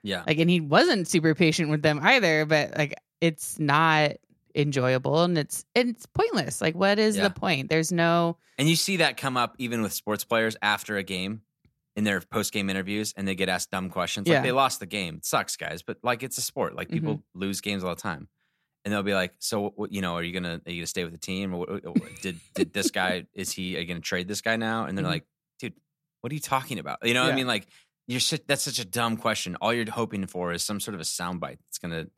Yeah. 0.03 0.23
like 0.27 0.39
and 0.39 0.49
he 0.49 0.61
wasn't 0.61 1.09
super 1.09 1.35
patient 1.35 1.69
with 1.71 1.83
them 1.83 1.99
either, 2.03 2.47
but 2.47 2.77
like 2.79 2.95
it's 3.21 3.59
not 3.59 4.13
enjoyable 4.55 5.23
and 5.25 5.37
it's 5.37 5.65
it's 5.75 6.07
pointless. 6.07 6.61
Like 6.61 6.77
what 6.77 6.99
is 7.01 7.17
Yeah. 7.17 7.25
the 7.29 7.35
point? 7.35 7.69
There's 7.69 7.91
no 7.93 8.37
And 8.57 8.69
you 8.69 8.77
see 8.77 8.99
that 8.99 9.17
come 9.17 9.37
up 9.37 9.57
even 9.59 9.83
with 9.83 9.93
sports 9.93 10.25
players 10.25 10.57
after 10.63 10.97
a 10.97 11.03
game 11.03 11.43
in 11.97 12.05
their 12.05 12.21
post 12.21 12.53
game 12.53 12.69
interviews 12.71 13.15
and 13.17 13.27
they 13.29 13.35
get 13.35 13.49
asked 13.49 13.71
dumb 13.71 13.89
questions. 13.91 14.27
Yeah. 14.29 14.35
Like 14.37 14.43
they 14.45 14.53
lost 14.53 14.81
the 14.81 14.87
game. 14.87 15.17
It 15.17 15.25
sucks, 15.25 15.57
guys, 15.57 15.83
but 15.83 15.99
like 16.03 16.23
it's 16.23 16.39
a 16.39 16.43
sport. 16.43 16.75
Like 16.75 16.89
people 16.89 17.15
Mm-hmm. 17.15 17.39
lose 17.41 17.61
games 17.61 17.85
all 17.85 17.95
the 17.95 18.01
time. 18.01 18.29
And 18.85 18.93
they'll 18.93 19.03
be 19.03 19.15
like, 19.15 19.33
"So, 19.39 19.71
what, 19.77 19.93
you 19.93 20.03
know, 20.03 20.15
are 20.17 20.23
you 20.23 20.33
gonna 20.33 20.61
are 20.67 20.71
you 20.71 20.81
gonna 20.83 20.87
stay 20.87 21.05
with 21.05 21.13
the 21.15 21.19
team, 21.19 21.55
or 21.55 21.59
what, 21.61 21.85
what- 21.85 22.21
did 22.21 22.39
did 22.55 22.73
this 22.75 22.91
guy 23.01 23.25
is 23.33 23.51
he 23.51 23.77
are 23.77 23.81
you 23.81 23.87
gonna 23.87 24.01
trade 24.01 24.29
this 24.29 24.43
guy 24.43 24.57
now?" 24.57 24.85
And 24.85 24.99
they're 24.99 25.05
Mhm. 25.07 25.09
like, 25.09 25.25
"Dude, 25.59 25.73
what 26.21 26.31
are 26.31 26.35
you 26.35 26.41
talking 26.41 26.79
about?" 26.79 26.99
You 27.03 27.15
know 27.15 27.23
what 27.23 27.29
Yeah. 27.29 27.33
I 27.33 27.37
mean? 27.37 27.47
Like, 27.47 27.67
you're 28.07 28.21
that's 28.47 28.63
such 28.63 28.79
a 28.79 28.85
dumb 28.85 29.17
question. 29.17 29.57
All 29.63 29.73
you're 29.73 29.91
hoping 29.91 30.27
for 30.27 30.53
is 30.53 30.63
some 30.63 30.81
sort 30.81 30.95
of 30.95 31.01
a 31.01 31.05
soundbite 31.05 31.59
that's 31.65 31.79
gonna 31.79 32.09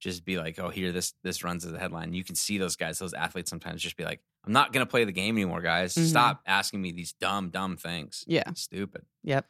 just 0.00 0.24
be 0.24 0.38
like, 0.38 0.58
"Oh, 0.58 0.70
here 0.70 0.92
this 0.92 1.12
this 1.22 1.44
runs 1.44 1.66
as 1.66 1.74
a 1.74 1.78
headline." 1.78 2.14
You 2.14 2.24
can 2.24 2.36
see 2.36 2.56
those 2.56 2.76
guys, 2.76 2.98
those 2.98 3.12
athletes, 3.12 3.50
sometimes 3.50 3.82
just 3.82 3.96
be 3.98 4.04
like, 4.04 4.22
"I'm 4.48 4.52
not 4.52 4.72
gonna 4.72 4.86
play 4.86 5.04
the 5.04 5.12
game 5.12 5.36
anymore, 5.36 5.60
guys. 5.60 5.94
Mhm. 5.94 6.06
Stop 6.08 6.42
asking 6.46 6.82
me 6.82 6.90
these 6.90 7.12
dumb, 7.12 7.50
dumb 7.50 7.76
things. 7.76 8.24
yeah. 8.26 8.50
Stupid." 8.54 9.02
Yep. 9.22 9.46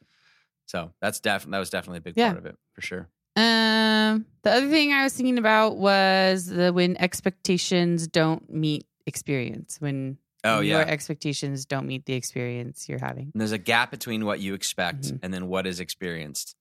So 0.66 0.92
that's 1.00 1.20
definitely 1.20 1.52
that 1.52 1.58
was 1.60 1.70
definitely 1.70 1.98
a 1.98 2.02
big 2.02 2.14
Yeah. 2.16 2.26
part 2.28 2.38
of 2.38 2.46
it 2.46 2.56
for 2.74 2.82
sure. 2.82 3.08
Um 3.36 4.26
the 4.42 4.50
other 4.50 4.68
thing 4.68 4.92
I 4.92 5.04
was 5.04 5.14
thinking 5.14 5.38
about 5.38 5.76
was 5.78 6.46
the 6.46 6.72
when 6.72 6.96
expectations 6.98 8.06
don't 8.08 8.50
meet 8.52 8.86
experience. 9.06 9.80
When 9.80 10.18
Oh 10.44 10.60
your 10.60 10.80
yeah. 10.80 10.86
expectations 10.86 11.64
don't 11.66 11.86
meet 11.86 12.06
the 12.06 12.14
experience 12.14 12.88
you're 12.88 13.00
having. 13.00 13.30
And 13.32 13.40
there's 13.40 13.52
a 13.52 13.58
gap 13.58 13.90
between 13.90 14.24
what 14.24 14.40
you 14.40 14.54
expect 14.54 15.02
Mhm. 15.02 15.20
and 15.22 15.32
then 15.34 15.46
what 15.48 15.66
is 15.66 15.80
experienced. 15.80 16.56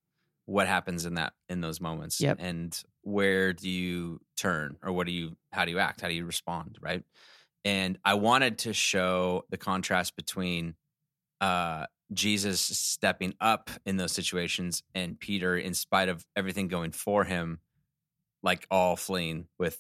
What 0.45 0.67
happens 0.67 1.05
in 1.05 1.15
that 1.15 1.33
in 1.49 1.61
those 1.61 1.81
moments? 1.81 2.21
Yep. 2.21 2.37
And 2.39 2.83
where 3.01 3.53
do 3.53 3.69
you 3.69 4.21
turn 4.35 4.77
or 4.81 4.91
what 4.93 5.05
do 5.07 5.13
you 5.13 5.35
how 5.51 5.65
do 5.65 5.71
you 5.71 5.79
act? 5.79 6.01
How 6.01 6.07
do 6.07 6.13
you 6.13 6.25
respond? 6.25 6.77
Right. 6.81 7.03
And 7.65 7.97
I 8.05 8.13
wanted 8.15 8.59
to 8.59 8.73
show 8.73 9.45
the 9.49 9.57
contrast 9.57 10.15
between 10.15 10.75
uh 11.41 11.85
Jesus 12.13 12.61
stepping 12.61 13.33
up 13.41 13.69
in 13.85 13.97
those 13.97 14.13
situations 14.13 14.81
and 14.95 15.19
Peter, 15.19 15.57
in 15.57 15.73
spite 15.73 16.07
of 16.09 16.25
everything 16.37 16.69
going 16.69 16.91
for 16.91 17.25
him, 17.25 17.59
like 18.41 18.65
all 18.71 18.95
fleeing 18.95 19.47
with, 19.59 19.77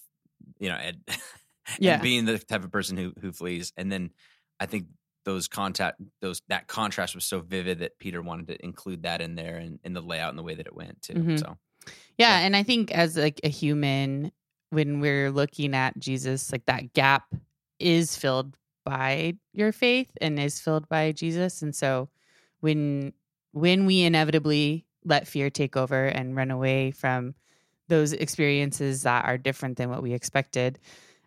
you 0.59 0.67
know, 0.69 0.75
and, 0.75 0.97
Yeah. 1.79 1.93
and 1.93 2.01
being 2.01 2.25
the 2.25 2.37
type 2.37 2.63
of 2.63 2.71
person 2.71 2.97
who 2.97 3.13
who 3.21 3.31
flees. 3.31 3.71
And 3.77 3.91
then 3.91 4.11
I 4.59 4.65
think 4.65 4.87
those 5.25 5.47
contact 5.47 6.01
those 6.21 6.41
that 6.49 6.67
contrast 6.67 7.15
was 7.15 7.25
so 7.25 7.39
vivid 7.41 7.79
that 7.79 7.97
Peter 7.99 8.21
wanted 8.21 8.47
to 8.47 8.63
include 8.63 9.03
that 9.03 9.21
in 9.21 9.35
there 9.35 9.57
and 9.57 9.79
in 9.83 9.93
the 9.93 10.01
layout 10.01 10.29
and 10.29 10.39
the 10.39 10.43
way 10.43 10.55
that 10.55 10.67
it 10.67 10.75
went 10.75 11.01
too. 11.01 11.13
Mhm. 11.13 11.39
So 11.39 11.57
Yeah, 12.17 12.39
Yeah. 12.39 12.45
and 12.45 12.55
I 12.55 12.63
think 12.63 12.91
as 12.91 13.15
like 13.17 13.39
a 13.43 13.49
human, 13.49 14.31
when 14.69 14.99
we're 14.99 15.31
looking 15.31 15.73
at 15.75 15.97
Jesus, 15.99 16.51
like 16.51 16.65
that 16.65 16.93
gap 16.93 17.33
is 17.79 18.15
filled 18.15 18.57
by 18.85 19.35
your 19.53 19.71
faith 19.71 20.11
and 20.21 20.39
is 20.39 20.59
filled 20.59 20.87
by 20.87 21.11
Jesus. 21.11 21.61
And 21.61 21.75
so 21.75 22.09
when 22.59 23.13
when 23.51 23.85
we 23.85 24.03
inevitably 24.03 24.85
let 25.03 25.27
fear 25.27 25.49
take 25.49 25.75
over 25.75 26.05
and 26.05 26.35
run 26.35 26.51
away 26.51 26.91
from 26.91 27.33
those 27.87 28.13
experiences 28.13 29.03
that 29.03 29.25
are 29.25 29.37
different 29.37 29.77
than 29.77 29.89
what 29.89 30.03
we 30.03 30.13
expected, 30.13 30.77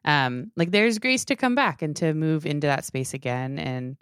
um, 0.04 0.50
like 0.56 0.70
there's 0.70 0.98
grace 0.98 1.24
to 1.26 1.36
come 1.36 1.54
back 1.54 1.82
and 1.82 1.96
to 1.96 2.14
move 2.14 2.46
into 2.46 2.66
that 2.66 2.84
space 2.84 3.14
again. 3.14 3.58
And 3.58 3.96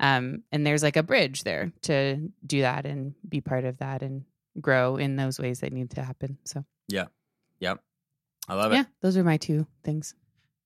um, 0.00 0.42
and 0.50 0.66
there's 0.66 0.82
like 0.82 0.96
a 0.96 1.02
bridge 1.02 1.42
there 1.44 1.72
to 1.82 2.30
do 2.46 2.62
that 2.62 2.86
and 2.86 3.14
be 3.28 3.40
part 3.40 3.64
of 3.64 3.78
that 3.78 4.02
and 4.02 4.24
grow 4.60 4.96
in 4.96 5.16
those 5.16 5.38
ways 5.38 5.60
that 5.60 5.72
need 5.72 5.90
to 5.90 6.02
happen. 6.02 6.38
So 6.44 6.64
Yeah. 6.88 7.06
yeah, 7.60 7.74
I 8.48 8.54
love 8.54 8.72
it. 8.72 8.76
yeah, 8.76 8.84
those 9.00 9.16
are 9.16 9.24
my 9.24 9.36
two 9.36 9.66
things. 9.84 10.14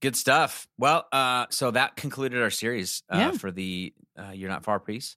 Good 0.05 0.17
stuff. 0.17 0.69
Well, 0.77 1.07
uh, 1.13 1.47
so 1.49 1.71
that 1.71 1.97
concluded 1.97 2.43
our 2.43 2.51
series 2.51 3.03
uh, 3.11 3.17
Yeah. 3.17 3.31
for 3.33 3.51
the 3.51 3.95
uh, 4.19 4.33
You're 4.33 4.51
Not 4.51 4.63
Far 4.63 4.79
piece. 4.79 5.17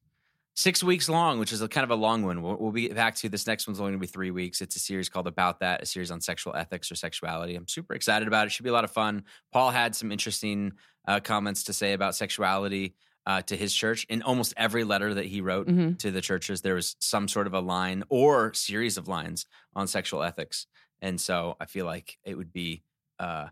Six 0.56 0.82
weeks 0.82 1.10
long, 1.10 1.40
which 1.40 1.52
is 1.52 1.62
a 1.62 1.68
kind 1.68 1.84
of 1.84 1.92
a 1.92 1.96
long 1.96 2.24
one. 2.24 2.42
We'll, 2.42 2.56
we'll 2.56 2.72
be 2.72 2.88
back 2.88 3.16
to 3.16 3.28
this 3.28 3.46
next 3.46 3.68
one's 3.68 3.82
only 3.82 3.92
going 3.92 4.00
to 4.00 4.08
be 4.08 4.12
three 4.12 4.32
weeks. 4.32 4.62
It's 4.62 4.78
a 4.78 4.80
series 4.80 5.10
called 5.10 5.28
About 5.28 5.60
That, 5.60 5.84
a 5.84 5.86
series 5.86 6.10
on 6.10 6.22
sexual 6.22 6.56
ethics 6.56 6.90
or 6.90 6.96
sexuality. 6.96 7.56
I'm 7.58 7.68
super 7.68 7.96
excited 7.96 8.30
about 8.30 8.48
it. 8.48 8.52
Should 8.54 8.64
be 8.64 8.70
a 8.70 8.74
lot 8.74 8.86
of 8.86 8.92
fun. 8.92 9.26
Paul 9.52 9.72
had 9.72 9.94
some 9.94 10.10
interesting 10.10 10.72
uh, 11.06 11.20
comments 11.20 11.66
to 11.66 11.74
say 11.74 11.92
about 11.92 12.16
sexuality 12.16 12.96
uh, 13.26 13.42
to 13.42 13.58
his 13.58 13.74
church. 13.74 14.06
In 14.08 14.22
almost 14.22 14.54
every 14.56 14.86
letter 14.86 15.14
that 15.16 15.26
he 15.26 15.42
wrote 15.42 15.68
hmm 15.68 15.96
to 15.96 16.12
the 16.12 16.22
churches, 16.22 16.62
there 16.62 16.76
was 16.76 16.96
some 17.00 17.28
sort 17.28 17.46
of 17.46 17.54
a 17.54 17.60
line 17.60 18.06
or 18.08 18.54
series 18.54 18.98
of 18.98 19.10
lines 19.10 19.48
on 19.76 19.86
sexual 19.86 20.24
ethics. 20.24 20.66
And 21.02 21.20
so 21.20 21.58
I 21.60 21.66
feel 21.66 21.86
like 21.86 22.18
it 22.24 22.38
would 22.38 22.54
be 22.54 22.84
uh, 23.20 23.48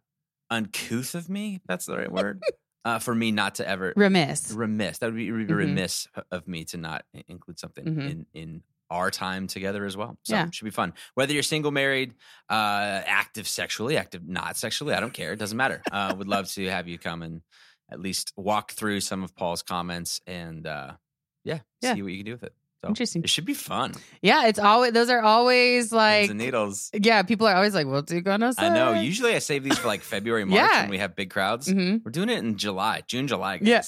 uncouth 0.49 1.15
of 1.15 1.29
me. 1.29 1.61
That's 1.67 1.85
the 1.85 1.97
right 1.97 2.11
word, 2.11 2.41
uh, 2.83 2.99
for 2.99 3.13
me 3.15 3.31
not 3.31 3.55
to 3.55 3.67
ever 3.67 3.93
Remiss. 3.95 4.51
remiss. 4.51 4.99
That 4.99 5.07
would 5.07 5.15
be, 5.15 5.27
it 5.27 5.31
would 5.31 5.47
be 5.47 5.53
Mhm. 5.53 5.57
remiss 5.57 6.07
of 6.31 6.47
me 6.47 6.65
to 6.65 6.77
not 6.77 7.05
include 7.27 7.59
something 7.59 7.85
Mhm. 7.85 8.09
in 8.09 8.25
in 8.33 8.63
our 8.91 9.09
time 9.09 9.47
together 9.47 9.83
as 9.83 9.97
well. 9.97 10.15
So 10.21 10.35
Yeah. 10.35 10.45
it 10.47 10.53
should 10.53 10.65
be 10.65 10.69
fun. 10.71 10.93
Whether 11.15 11.33
you're 11.33 11.41
single, 11.41 11.71
married, 11.71 12.13
uh, 12.51 13.01
active 13.07 13.47
sexually, 13.47 13.97
active 13.97 14.27
not 14.27 14.57
sexually, 14.57 14.93
I 14.93 14.99
don't 14.99 15.13
care. 15.13 15.33
It 15.33 15.37
doesn't 15.39 15.57
matter. 15.57 15.81
Uh, 15.91 16.13
would 16.15 16.27
love 16.27 16.47
to 16.51 16.69
have 16.69 16.87
you 16.87 16.99
come 16.99 17.23
and 17.23 17.41
at 17.89 17.99
least 17.99 18.31
walk 18.37 18.73
through 18.73 18.99
some 19.01 19.23
of 19.23 19.35
Paul's 19.35 19.63
comments 19.63 20.21
and 20.27 20.67
uh, 20.67 20.97
yeah, 21.43 21.61
Yeah. 21.81 21.95
see 21.95 22.03
what 22.03 22.11
you 22.11 22.19
can 22.19 22.25
do 22.27 22.31
with 22.33 22.43
it. 22.43 22.53
So 22.85 22.89
Interesting. 22.89 23.23
it 23.23 23.29
should 23.31 23.45
be 23.45 23.55
fun. 23.55 23.93
Yeah, 24.21 24.45
it's 24.45 24.59
always 24.59 24.91
those 24.93 25.09
are 25.09 25.21
always 25.21 25.85
Pins 25.85 25.91
like 25.91 26.29
and 26.29 26.37
needles. 26.37 26.91
yeah. 26.93 27.23
People 27.23 27.47
are 27.47 27.55
always 27.55 27.73
like, 27.73 27.87
"What's 27.87 28.11
he 28.11 28.21
gonna 28.21 28.53
say?" 28.53 28.67
I 28.67 28.69
know. 28.69 28.93
Usually 28.99 29.33
I 29.33 29.39
save 29.39 29.63
these 29.63 29.77
for 29.79 29.87
like 29.87 30.01
February, 30.13 30.45
March 30.45 30.57
Yeah. 30.61 30.81
when 30.81 30.91
we 30.91 30.99
have 30.99 31.15
big 31.15 31.31
crowds. 31.31 31.67
hmm 31.67 31.97
We're 32.03 32.11
doing 32.11 32.29
it 32.29 32.37
in 32.37 32.57
July, 32.57 33.01
June, 33.07 33.27
July. 33.27 33.57
Yeah. 33.61 33.81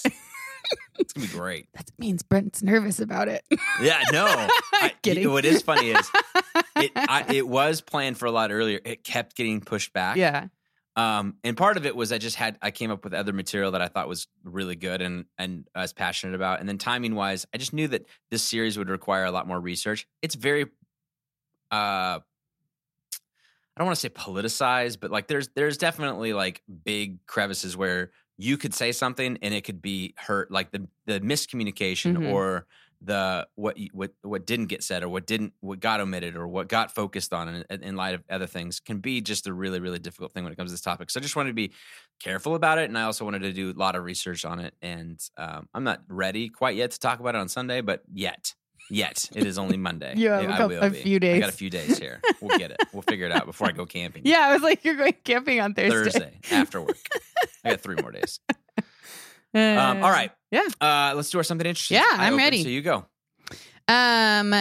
It's 0.98 1.14
gonna 1.14 1.28
be 1.28 1.32
great. 1.34 1.68
That 1.74 1.92
means 2.00 2.24
Brent's 2.24 2.64
nervous 2.64 3.00
about 3.00 3.28
it. 3.28 3.44
Yeah, 3.82 4.02
no. 4.12 4.26
I, 4.74 4.94
Kidding. 5.04 5.32
What 5.32 5.46
is 5.46 5.62
funny 5.62 5.92
is 5.92 6.10
it. 6.78 6.92
I, 6.96 7.26
it 7.36 7.48
was 7.48 7.82
planned 7.82 8.18
for 8.18 8.26
a 8.26 8.32
lot 8.32 8.52
earlier. 8.52 8.80
It 8.84 9.04
kept 9.04 9.36
getting 9.36 9.62
pushed 9.62 9.94
back. 9.94 10.18
yeah. 10.18 10.48
Um, 10.98 11.38
and 11.44 11.56
part 11.56 11.78
of 11.78 11.86
it 11.86 11.96
was 11.96 12.12
I 12.12 12.18
just 12.18 12.36
had 12.38 12.58
I 12.62 12.72
came 12.72 12.92
up 12.92 13.06
with 13.06 13.14
other 13.14 13.34
material 13.34 13.72
that 13.72 13.82
I 13.84 13.88
thought 13.88 14.10
was 14.10 14.28
really 14.44 14.76
good 14.76 15.02
and 15.02 15.26
and 15.38 15.70
I 15.76 15.82
was 15.84 15.94
passionate 15.94 16.36
about. 16.36 16.60
And 16.60 16.68
then 16.68 16.80
timing 16.80 17.16
wise, 17.16 17.46
I 17.54 17.60
just 17.60 17.74
knew 17.74 17.88
that 17.90 18.08
this 18.32 18.44
series 18.44 18.78
would 18.80 18.90
require 18.90 19.26
a 19.26 19.32
lot 19.32 19.48
more 19.48 19.62
research. 19.62 20.08
It's 20.24 20.36
very, 20.36 20.66
uh, 21.72 22.20
I 22.22 22.22
don't 23.78 23.86
want 23.86 23.96
to 23.98 24.02
say 24.02 24.10
politicized, 24.10 25.00
but 25.00 25.12
like 25.12 25.28
there's 25.28 25.50
there's 25.50 25.78
definitely 25.78 26.34
like 26.34 26.64
big 26.84 27.26
crevices 27.28 27.78
where 27.78 28.12
you 28.38 28.58
could 28.58 28.74
say 28.74 28.92
something 28.92 29.38
and 29.42 29.54
it 29.54 29.64
could 29.64 29.82
be 29.82 30.16
hurt, 30.18 30.50
like 30.52 30.72
the 30.72 30.88
the 31.06 31.20
miscommunication 31.20 32.18
Mhm. 32.18 32.32
or 32.34 32.66
the 33.02 33.48
what 33.56 33.78
what 33.94 34.12
what 34.24 34.46
didn't 34.48 34.66
get 34.68 34.84
said 34.84 35.04
or 35.04 35.10
what 35.10 35.28
didn't 35.28 35.54
what 35.60 35.80
got 35.80 36.00
omitted 36.00 36.36
or 36.36 36.48
what 36.48 36.68
got 36.68 36.94
focused 36.94 37.32
on 37.32 37.64
in, 37.70 37.84
in 37.84 37.96
light 37.96 38.16
of 38.16 38.24
other 38.30 38.48
things 38.48 38.80
can 38.80 38.98
be 38.98 39.22
just 39.22 39.46
a 39.46 39.54
really 39.54 39.80
really 39.80 40.00
difficult 40.00 40.34
thing 40.34 40.44
when 40.44 40.52
it 40.52 40.56
comes 40.56 40.72
to 40.72 40.74
this 40.74 40.82
topic. 40.82 41.12
So 41.12 41.20
I 41.20 41.22
just 41.22 41.36
wanted 41.36 41.50
to 41.50 41.56
be 41.56 41.72
careful 42.20 42.56
about 42.56 42.80
it, 42.80 42.90
and 42.90 42.98
I 42.98 43.04
also 43.04 43.24
wanted 43.24 43.44
to 43.44 43.54
do 43.54 43.72
a 43.72 43.78
lot 43.78 43.96
of 43.96 44.04
research 44.04 44.46
on 44.46 44.60
it. 44.60 44.74
And 44.82 45.20
um, 45.38 45.70
I'm 45.74 45.84
not 45.84 46.02
ready 46.08 46.50
quite 46.50 46.76
yet 46.76 46.92
to 46.92 47.00
talk 47.00 47.20
about 47.20 47.36
it 47.36 47.40
on 47.40 47.50
Sunday, 47.50 47.82
but 47.82 48.02
yet. 48.12 48.54
Yet 48.90 49.30
it 49.36 49.46
is 49.46 49.58
only 49.58 49.76
Monday. 49.76 50.14
A 50.26 50.48
I 50.48 50.66
will 50.66 50.82
a 50.82 50.90
be. 50.90 50.98
few 50.98 51.20
days. 51.20 51.36
I 51.36 51.40
got 51.40 51.50
a 51.50 51.52
few 51.58 51.70
days 51.70 51.98
here. 51.98 52.22
We'll 52.40 52.58
get 52.58 52.72
it. 52.72 52.78
We'll 52.94 53.02
figure 53.02 53.26
it 53.26 53.34
out 53.34 53.46
before 53.46 53.68
I 53.68 53.72
go 53.74 53.86
camping. 53.86 54.22
Yeah, 54.26 54.48
I 54.48 54.54
was 54.54 54.62
like, 54.62 54.86
you're 54.86 54.96
going 54.96 55.14
camping 55.26 55.60
on 55.60 55.74
Thursday. 55.74 56.12
Thursday 56.12 56.40
after 56.52 56.82
work. 56.82 56.98
I 57.66 57.72
got 57.72 57.82
three 57.82 57.98
more 58.02 58.12
days. 58.12 58.40
Um, 59.54 60.04
all 60.04 60.12
right. 60.12 60.32
Yeah. 60.52 60.68
Uh, 60.80 61.14
let's 61.16 61.30
do 61.30 61.38
our 61.38 61.44
something 61.44 61.68
interesting. 61.68 61.98
Yeah, 61.98 62.06
I'm 62.12 62.34
open, 62.34 62.38
ready. 62.38 62.64
So 62.64 62.70
you 62.70 62.82
go. 62.82 63.06
Um, 63.88 64.54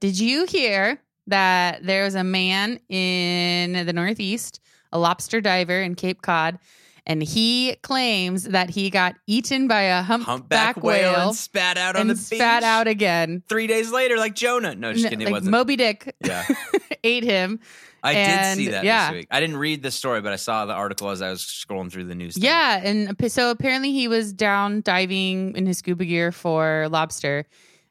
did 0.00 0.18
you 0.18 0.44
hear 0.46 1.00
that 1.26 1.84
there 1.84 2.04
was 2.04 2.14
a 2.14 2.24
man 2.24 2.80
in 2.88 3.86
the 3.86 3.92
Northeast, 3.92 4.60
a 4.92 4.98
lobster 4.98 5.40
diver 5.40 5.80
in 5.80 5.94
Cape 5.94 6.22
Cod, 6.22 6.58
and 7.08 7.22
he 7.22 7.74
claims 7.82 8.44
that 8.44 8.68
he 8.68 8.90
got 8.90 9.16
eaten 9.26 9.66
by 9.66 9.80
a 9.80 10.02
humpback, 10.02 10.28
Humpback 10.28 10.76
whale, 10.82 11.12
whale 11.12 11.28
and 11.28 11.36
spat 11.36 11.78
out 11.78 11.96
on 11.96 12.02
and 12.02 12.10
the 12.10 12.16
spat 12.16 12.60
beach. 12.60 12.66
out 12.66 12.86
again. 12.86 13.42
three 13.48 13.66
days 13.66 13.90
later, 13.90 14.18
like 14.18 14.34
Jonah. 14.34 14.74
No, 14.74 14.92
just 14.92 15.04
kidding. 15.04 15.20
like 15.20 15.28
it 15.28 15.32
wasn't. 15.32 15.50
Moby 15.50 15.76
Dick 15.76 16.14
yeah, 16.22 16.46
ate 17.04 17.24
him. 17.24 17.60
I 18.02 18.14
did 18.14 18.56
see 18.56 18.68
that 18.68 18.84
yeah. 18.84 19.10
this 19.10 19.20
week. 19.20 19.28
I 19.30 19.40
didn't 19.40 19.56
read 19.56 19.82
the 19.82 19.90
story, 19.90 20.20
but 20.20 20.32
I 20.32 20.36
saw 20.36 20.66
the 20.66 20.74
article 20.74 21.08
as 21.10 21.20
I 21.20 21.30
was 21.30 21.42
scrolling 21.42 21.90
through 21.90 22.04
the 22.04 22.14
news. 22.14 22.34
thing. 22.34 22.44
Yeah, 22.44 22.80
and 22.84 23.16
so 23.32 23.50
apparently 23.50 23.90
he 23.90 24.06
was 24.06 24.32
down 24.32 24.82
diving 24.82 25.56
in 25.56 25.66
his 25.66 25.78
scuba 25.78 26.04
gear 26.04 26.30
for 26.30 26.88
lobster, 26.90 27.46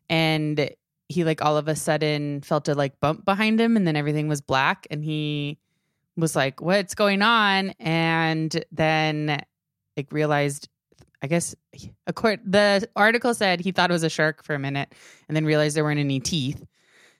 and 0.09 0.69
he 1.09 1.23
like 1.23 1.43
all 1.43 1.57
of 1.57 1.67
a 1.67 1.75
sudden 1.75 2.41
felt 2.41 2.67
a 2.69 2.75
like 2.75 2.99
bump 2.99 3.25
behind 3.25 3.59
him, 3.59 3.75
and 3.75 3.87
then 3.87 3.95
everything 3.95 4.27
was 4.27 4.41
black, 4.41 4.87
and 4.91 5.03
he 5.03 5.57
was 6.17 6.35
like, 6.35 6.61
"What's 6.61 6.95
going 6.95 7.21
on?" 7.21 7.69
And 7.79 8.63
then 8.71 9.41
like 9.95 10.11
realized, 10.11 10.67
I 11.21 11.27
guess, 11.27 11.55
accord 12.05 12.41
the 12.45 12.87
article 12.95 13.33
said 13.33 13.61
he 13.61 13.71
thought 13.71 13.89
it 13.89 13.93
was 13.93 14.03
a 14.03 14.09
shark 14.09 14.43
for 14.43 14.55
a 14.55 14.59
minute, 14.59 14.93
and 15.27 15.35
then 15.35 15.45
realized 15.45 15.75
there 15.77 15.83
weren't 15.83 15.99
any 15.99 16.19
teeth. 16.19 16.65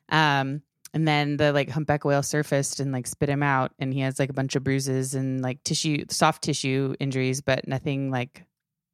Um, 0.09 0.61
and 0.93 1.07
then 1.07 1.37
the 1.37 1.51
like 1.53 1.69
humpback 1.69 2.05
whale 2.05 2.23
surfaced 2.23 2.79
and 2.79 2.91
like 2.91 3.07
spit 3.07 3.29
him 3.29 3.43
out, 3.43 3.71
and 3.79 3.93
he 3.93 3.99
has 4.01 4.19
like 4.19 4.29
a 4.29 4.33
bunch 4.33 4.55
of 4.55 4.63
bruises 4.63 5.13
and 5.15 5.41
like 5.41 5.63
tissue, 5.63 6.05
soft 6.09 6.43
tissue 6.43 6.95
injuries, 6.99 7.41
but 7.41 7.67
nothing 7.67 8.09
like 8.09 8.45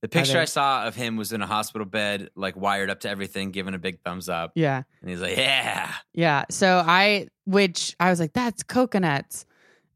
The 0.01 0.09
picture 0.09 0.31
Other- 0.31 0.41
I 0.41 0.45
saw 0.45 0.87
of 0.87 0.95
him 0.95 1.15
was 1.15 1.31
in 1.31 1.41
a 1.41 1.47
hospital 1.47 1.85
bed, 1.85 2.29
like 2.35 2.57
wired 2.57 2.89
up 2.89 3.01
to 3.01 3.09
everything, 3.09 3.51
giving 3.51 3.73
a 3.73 3.77
big 3.77 4.01
thumbs 4.01 4.27
up, 4.27 4.51
yeah, 4.55 4.83
and 5.01 5.09
he's 5.09 5.21
like, 5.21 5.37
"Yeah." 5.37 5.93
yeah. 6.13 6.43
So 6.49 6.83
I, 6.85 7.27
which 7.45 7.95
I 7.99 8.09
was 8.09 8.19
like, 8.19 8.33
that's 8.33 8.63
coconuts. 8.63 9.45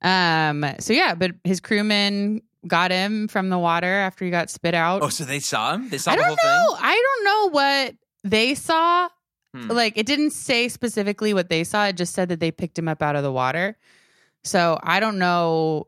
Um. 0.01 0.65
So 0.79 0.93
yeah, 0.93 1.15
but 1.15 1.31
his 1.43 1.59
crewman 1.59 2.41
got 2.67 2.91
him 2.91 3.27
from 3.27 3.49
the 3.49 3.57
water 3.57 3.87
after 3.87 4.25
he 4.25 4.31
got 4.31 4.49
spit 4.49 4.73
out. 4.73 5.01
Oh, 5.01 5.09
so 5.09 5.23
they 5.23 5.39
saw 5.39 5.73
him? 5.73 5.89
They 5.89 5.97
saw 5.97 6.11
I 6.11 6.15
the 6.17 6.21
don't 6.23 6.39
whole 6.39 6.71
know. 6.73 6.77
I 6.79 6.93
don't 7.15 7.23
know 7.25 7.49
what 7.53 7.95
they 8.23 8.55
saw. 8.55 9.09
Hmm. 9.55 9.67
Like 9.69 9.97
it 9.97 10.05
didn't 10.05 10.31
say 10.31 10.67
specifically 10.67 11.33
what 11.33 11.49
they 11.49 11.63
saw. 11.63 11.85
It 11.85 11.97
just 11.97 12.13
said 12.13 12.29
that 12.29 12.39
they 12.39 12.51
picked 12.51 12.77
him 12.77 12.87
up 12.87 13.01
out 13.01 13.15
of 13.15 13.23
the 13.23 13.31
water. 13.31 13.77
So 14.43 14.79
I 14.83 14.99
don't 14.99 15.17
know. 15.17 15.87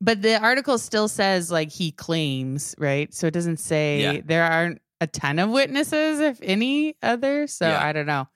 But 0.00 0.20
the 0.20 0.38
article 0.40 0.76
still 0.78 1.08
says 1.08 1.50
like 1.50 1.70
he 1.70 1.90
claims, 1.90 2.74
right? 2.78 3.12
So 3.14 3.26
it 3.28 3.32
doesn't 3.34 3.56
say 3.58 4.00
Yeah. 4.02 4.20
there 4.24 4.44
aren't 4.44 4.82
a 5.00 5.06
ton 5.06 5.38
of 5.38 5.48
witnesses, 5.50 6.20
if 6.20 6.38
any 6.42 6.96
other. 7.02 7.46
So 7.46 7.66
Yeah. 7.68 7.82
I 7.82 7.92
don't 7.92 8.06
know. 8.06 8.28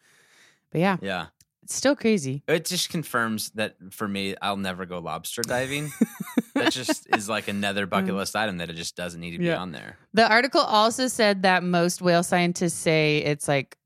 But 0.72 0.80
yeah. 0.80 0.96
Yeah. 1.02 1.26
It's 1.70 1.76
still 1.76 1.94
crazy. 1.94 2.42
It 2.48 2.64
just 2.64 2.90
confirms 2.90 3.50
that 3.50 3.76
for 3.90 4.08
me, 4.08 4.34
I'll 4.42 4.56
never 4.56 4.86
go 4.86 4.98
lobster 4.98 5.40
diving. 5.42 5.92
that 6.56 6.72
just 6.72 7.06
is 7.14 7.28
like 7.28 7.46
another 7.46 7.86
bucket 7.86 8.12
list 8.16 8.34
item 8.34 8.56
that 8.58 8.68
it 8.70 8.74
just 8.74 8.96
doesn't 8.96 9.20
need 9.20 9.30
to 9.30 9.38
be 9.38 9.44
Mm. 9.44 9.48
Yeah. 9.48 9.56
on 9.58 9.70
there. 9.70 9.96
The 10.12 10.28
article 10.28 10.62
also 10.62 11.06
said 11.06 11.42
that 11.42 11.62
most 11.62 12.02
whale 12.02 12.24
scientists 12.24 12.74
say 12.74 13.18
it's 13.18 13.46
like 13.46 13.76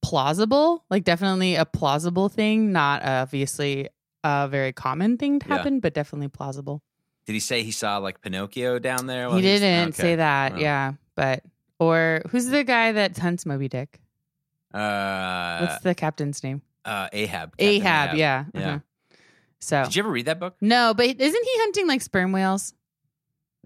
plausible, 0.00 0.84
like 0.88 1.04
definitely 1.04 1.56
a 1.56 1.66
plausible 1.66 2.30
thing, 2.30 2.72
not 2.72 3.04
obviously 3.04 3.88
a 4.24 4.48
very 4.48 4.72
common 4.72 5.18
thing 5.18 5.38
to 5.40 5.46
Yeah. 5.48 5.56
happen, 5.58 5.80
but 5.80 5.92
definitely 5.92 6.28
plausible. 6.28 6.82
Did 7.26 7.34
he 7.34 7.40
say 7.40 7.62
he 7.62 7.72
saw 7.72 7.98
like 7.98 8.22
Pinocchio 8.22 8.78
down 8.78 9.06
there? 9.06 9.28
he 9.34 9.42
didn't 9.42 9.90
okay. 9.90 10.02
say 10.02 10.16
that, 10.16 10.52
Well. 10.52 10.62
yeah. 10.62 10.92
But 11.14 11.42
or 11.78 12.22
who's 12.30 12.46
the 12.46 12.64
guy 12.64 12.92
that 12.92 13.18
hunts 13.18 13.44
Moby 13.44 13.68
Dick? 13.68 14.00
Uh, 14.72 15.58
What's 15.66 15.82
the 15.82 15.94
captain's 15.94 16.42
name? 16.42 16.62
Uh, 16.84 17.08
Ahab. 17.12 17.50
Captain 17.52 17.66
Ahab, 17.68 18.16
yeah. 18.16 18.44
Yeah. 18.54 18.60
uh-huh. 18.68 18.78
So 19.60 19.84
Did 19.84 19.96
you 19.96 20.02
ever 20.02 20.10
read 20.10 20.26
that 20.26 20.38
book? 20.38 20.56
no, 20.60 20.94
but 20.94 21.06
isn't 21.06 21.20
he 21.44 21.60
hunting 21.60 21.86
like 21.88 22.00
sperm 22.02 22.32
whales? 22.32 22.74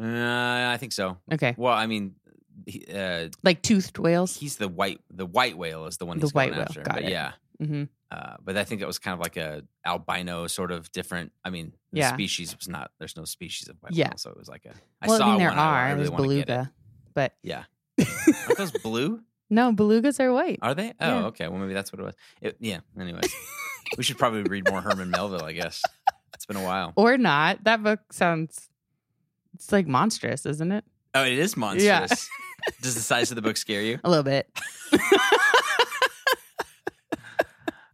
Uh, 0.01 0.07
I 0.73 0.77
think 0.79 0.93
so. 0.93 1.19
Okay, 1.33 1.55
Well, 1.59 1.75
I 1.75 1.87
mean, 1.87 2.15
he, 2.67 2.85
uh, 2.93 3.29
like 3.45 3.63
toothed 3.63 3.99
whales. 3.99 4.37
he's 4.37 4.57
the 4.57 4.69
white. 4.69 5.01
The 5.11 5.27
white 5.27 5.57
whale 5.57 5.87
is 5.87 5.99
the 5.99 6.07
one. 6.07 6.19
The 6.19 6.27
He's 6.27 6.33
going 6.33 6.51
white 6.51 6.57
whale, 6.57 6.63
After. 6.69 6.83
got 6.83 6.95
But 6.95 7.05
it. 7.05 7.11
Yeah. 7.11 7.33
hmm 7.61 7.85
Uh, 8.11 8.37
but 8.43 8.57
I 8.57 8.65
think 8.65 8.81
it 8.83 8.87
was 8.87 8.99
kind 8.99 9.13
of 9.15 9.21
like 9.21 9.37
a 9.37 9.63
albino 9.87 10.47
sort 10.47 10.71
of 10.73 10.91
different. 10.93 11.33
I 11.45 11.51
mean, 11.51 11.73
the 11.93 11.99
Yeah. 12.01 12.13
species 12.15 12.57
was 12.57 12.69
not. 12.69 12.91
There's 12.99 13.17
no 13.17 13.25
species 13.25 13.69
of 13.69 13.77
white 13.81 13.93
Yeah. 13.93 14.09
whale, 14.09 14.17
so 14.19 14.31
it 14.31 14.37
was 14.39 14.49
like 14.49 14.65
a. 14.65 14.75
I 15.01 15.09
Well, 15.09 15.19
saw 15.19 15.27
I 15.27 15.31
mean 15.31 15.39
there 15.39 15.49
one. 15.51 15.59
Are. 15.59 15.75
I 15.85 15.91
really 15.93 16.09
There's 16.09 16.11
beluga, 16.11 16.73
but 17.15 17.35
Yeah. 17.43 17.65
Aren't 17.99 18.59
those 18.59 18.73
blue? 18.73 19.21
No, 19.53 19.73
belugas 19.73 20.19
are 20.19 20.33
white. 20.33 20.59
Are 20.63 20.75
they? 20.75 20.93
Oh, 21.01 21.07
Yeah. 21.21 21.25
okay. 21.27 21.49
Well, 21.49 21.59
maybe 21.61 21.75
that's 21.75 21.93
what 21.93 22.01
it 22.01 22.05
was. 22.05 22.15
It, 22.41 22.57
yeah. 22.59 22.81
Anyways, 22.99 23.33
we 23.99 24.03
should 24.03 24.19
probably 24.19 24.43
read 24.45 24.69
more 24.71 24.81
Herman 24.81 25.11
Melville. 25.11 25.45
I 25.45 25.53
guess 25.53 25.83
it's 26.35 26.47
been 26.47 26.57
a 26.57 26.65
while. 26.65 26.93
or 26.97 27.17
not. 27.19 27.63
That 27.65 27.83
book 27.83 28.01
sounds 28.13 28.69
it's 29.55 29.71
like 29.71 29.87
monstrous, 29.87 30.47
isn't 30.47 30.73
it? 30.73 30.85
Oh, 31.15 31.25
it 31.25 31.35
is 31.39 31.57
monstrous. 31.57 31.85
Yeah. 31.85 32.07
Does 32.81 32.95
the 32.95 33.01
size 33.03 33.31
of 33.31 33.37
the 33.37 33.43
book 33.43 33.57
scare 33.57 33.83
you? 33.83 33.99
A 34.05 34.09
little 34.09 34.25
bit. 34.25 34.49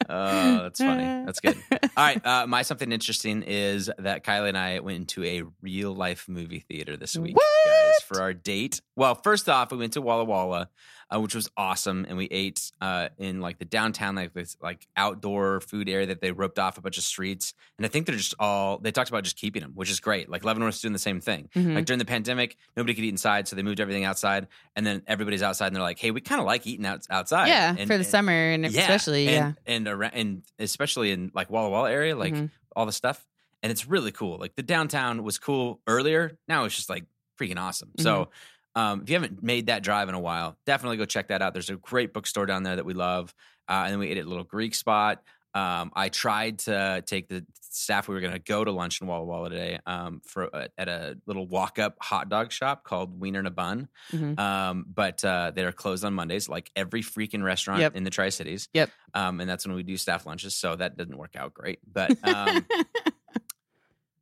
Oh, 0.09 0.63
that's 0.63 0.81
funny. 0.81 1.03
That's 1.29 1.41
good. 1.41 1.57
All 1.73 1.79
right. 1.97 2.25
Uh, 2.25 2.47
my 2.47 2.63
something 2.63 2.91
interesting 2.93 3.43
is 3.43 3.91
that 3.99 4.25
Kylie 4.25 4.49
and 4.49 4.57
I 4.57 4.79
went 4.81 4.97
into 4.97 5.25
a 5.25 5.43
real 5.61 5.93
life 5.95 6.27
movie 6.29 6.61
theater 6.61 6.97
this 6.97 7.17
week, 7.17 7.37
guys, 7.67 7.95
for 8.07 8.23
our 8.23 8.33
date. 8.33 8.81
Well, 8.97 9.15
first 9.15 9.49
off, 9.49 9.71
we 9.71 9.77
went 9.79 9.93
to 9.95 10.01
Walla 10.01 10.25
Walla, 10.25 10.71
uh, 11.15 11.21
which 11.21 11.35
was 11.35 11.51
awesome, 11.57 12.07
and 12.09 12.17
we 12.17 12.25
ate 12.31 12.73
uh, 12.81 13.09
in 13.19 13.41
like 13.43 13.59
the 13.59 13.65
downtown, 13.67 14.15
like 14.15 14.33
this 14.33 14.57
like 14.63 14.87
outdoor 14.97 15.61
food 15.61 15.89
area 15.89 16.07
that 16.07 16.21
they 16.23 16.33
roped 16.33 16.59
off 16.59 16.79
a 16.79 16.81
bunch 16.81 16.97
of 16.97 17.05
streets. 17.05 17.53
And 17.77 17.85
I 17.85 17.89
think 17.91 18.07
they're 18.07 18.17
just 18.17 18.35
all 18.39 18.79
they 18.79 18.91
talked 18.93 19.11
about 19.11 19.25
just 19.25 19.37
keeping 19.37 19.61
them, 19.63 19.73
which 19.75 19.91
is 19.91 20.01
great. 20.01 20.31
Like 20.31 20.43
Leavenworth's 20.45 20.81
doing 20.81 20.93
the 20.95 20.99
same 20.99 21.21
thing. 21.21 21.51
Mhm. 21.55 21.75
Like 21.75 21.85
during 21.85 21.99
the 21.99 22.05
pandemic, 22.07 22.57
nobody 22.77 22.95
could 22.95 23.05
eat 23.05 23.09
inside, 23.11 23.47
so 23.49 23.57
they 23.57 23.63
moved 23.63 23.81
everything 23.81 24.05
outside, 24.05 24.47
and 24.75 24.87
then 24.87 25.03
everybody's 25.07 25.43
outside, 25.43 25.67
and 25.69 25.77
they're 25.77 25.83
like, 25.83 25.99
"Hey, 25.99 26.11
we 26.11 26.21
kind 26.23 26.41
of 26.41 26.47
like 26.47 26.67
eating 26.67 26.87
out, 26.87 27.07
outside." 27.11 27.49
yeah, 27.49 27.71
And- 27.71 27.79
for 27.81 27.87
the 27.89 27.95
and- 27.97 28.07
summer 28.07 28.33
and 28.33 28.65
especially 28.67 29.27
yeah. 29.27 29.47
and, 29.47 29.57
and 29.67 29.89
around, 29.99 30.13
and 30.15 30.43
especially 30.59 31.11
in 31.13 31.31
like 31.35 31.51
Walla 31.51 31.71
Walla 31.71 31.91
area, 31.91 32.17
like 32.17 32.35
Mhm. 32.35 32.51
all 32.77 32.87
the 32.87 32.93
stuff, 32.93 33.27
and 33.63 33.71
it's 33.73 33.87
really 33.87 34.13
cool. 34.13 34.39
Like 34.39 34.55
the 34.57 34.63
downtown 34.63 35.23
was 35.23 35.39
cool 35.39 35.81
earlier. 35.87 36.39
Now 36.49 36.65
it's 36.65 36.77
just 36.77 36.89
like 36.89 37.05
freaking 37.41 37.59
awesome. 37.59 37.93
So, 37.99 38.25
Mm-hmm. 38.27 38.81
um, 38.81 39.03
if 39.03 39.11
you 39.11 39.15
haven't 39.17 39.43
made 39.43 39.67
that 39.67 39.83
drive 39.83 40.09
in 40.09 40.15
a 40.15 40.21
while, 40.21 40.57
definitely 40.67 40.97
go 40.97 41.05
check 41.05 41.29
that 41.29 41.43
out. 41.43 41.53
There's 41.53 41.71
a 41.71 41.77
great 41.77 42.13
bookstore 42.13 42.47
down 42.47 42.63
there 42.63 42.77
that 42.77 42.85
we 42.85 42.95
love, 42.95 43.35
uh, 43.69 43.83
and 43.85 43.93
then 43.93 43.99
we 43.99 44.09
ate 44.09 44.19
at 44.19 44.27
a 44.27 44.29
little 44.29 44.45
Greek 44.45 44.75
spot. 44.75 45.23
Um, 45.55 45.91
I 45.95 46.09
tried 46.09 46.59
to 46.61 47.03
take 47.07 47.29
the 47.29 47.45
staff. 47.79 48.09
We 48.09 48.15
were 48.15 48.21
going 48.21 48.33
to 48.33 48.39
go 48.39 48.65
to 48.65 48.71
lunch 48.73 49.01
in 49.01 49.07
Walla 49.07 49.25
Walla 49.25 49.51
today 49.51 49.79
um, 49.87 50.21
for 50.27 50.55
uh, 50.55 50.69
at 50.77 50.89
a 50.89 51.17
little 51.27 51.47
walk 51.47 51.79
up 51.79 51.97
hot 52.01 52.29
dog 52.29 52.53
shop 52.53 52.85
called 52.85 53.19
Wiener 53.21 53.39
and 53.39 53.49
a 53.49 53.51
Bun. 53.51 53.89
Mhm. 54.13 54.39
Um, 54.39 54.85
but 54.93 55.25
uh, 55.25 55.53
they're 55.55 55.73
closed 55.73 56.05
on 56.05 56.15
Mondays, 56.15 56.49
like 56.49 56.71
every 56.77 57.03
freaking 57.03 57.43
restaurant 57.43 57.81
Yep. 57.81 57.97
in 57.97 58.05
the 58.05 58.11
Tri 58.11 58.29
Cities. 58.31 58.69
Yep. 58.75 58.91
Um, 59.15 59.41
and 59.41 59.49
that's 59.49 59.67
when 59.67 59.75
we 59.77 59.83
do 59.83 59.97
staff 59.97 60.27
lunches. 60.27 60.55
So 60.55 60.77
that 60.77 60.97
didn't 60.97 61.17
work 61.17 61.37
out 61.37 61.55
great. 61.55 61.79
But 61.91 62.11
um, 62.29 62.67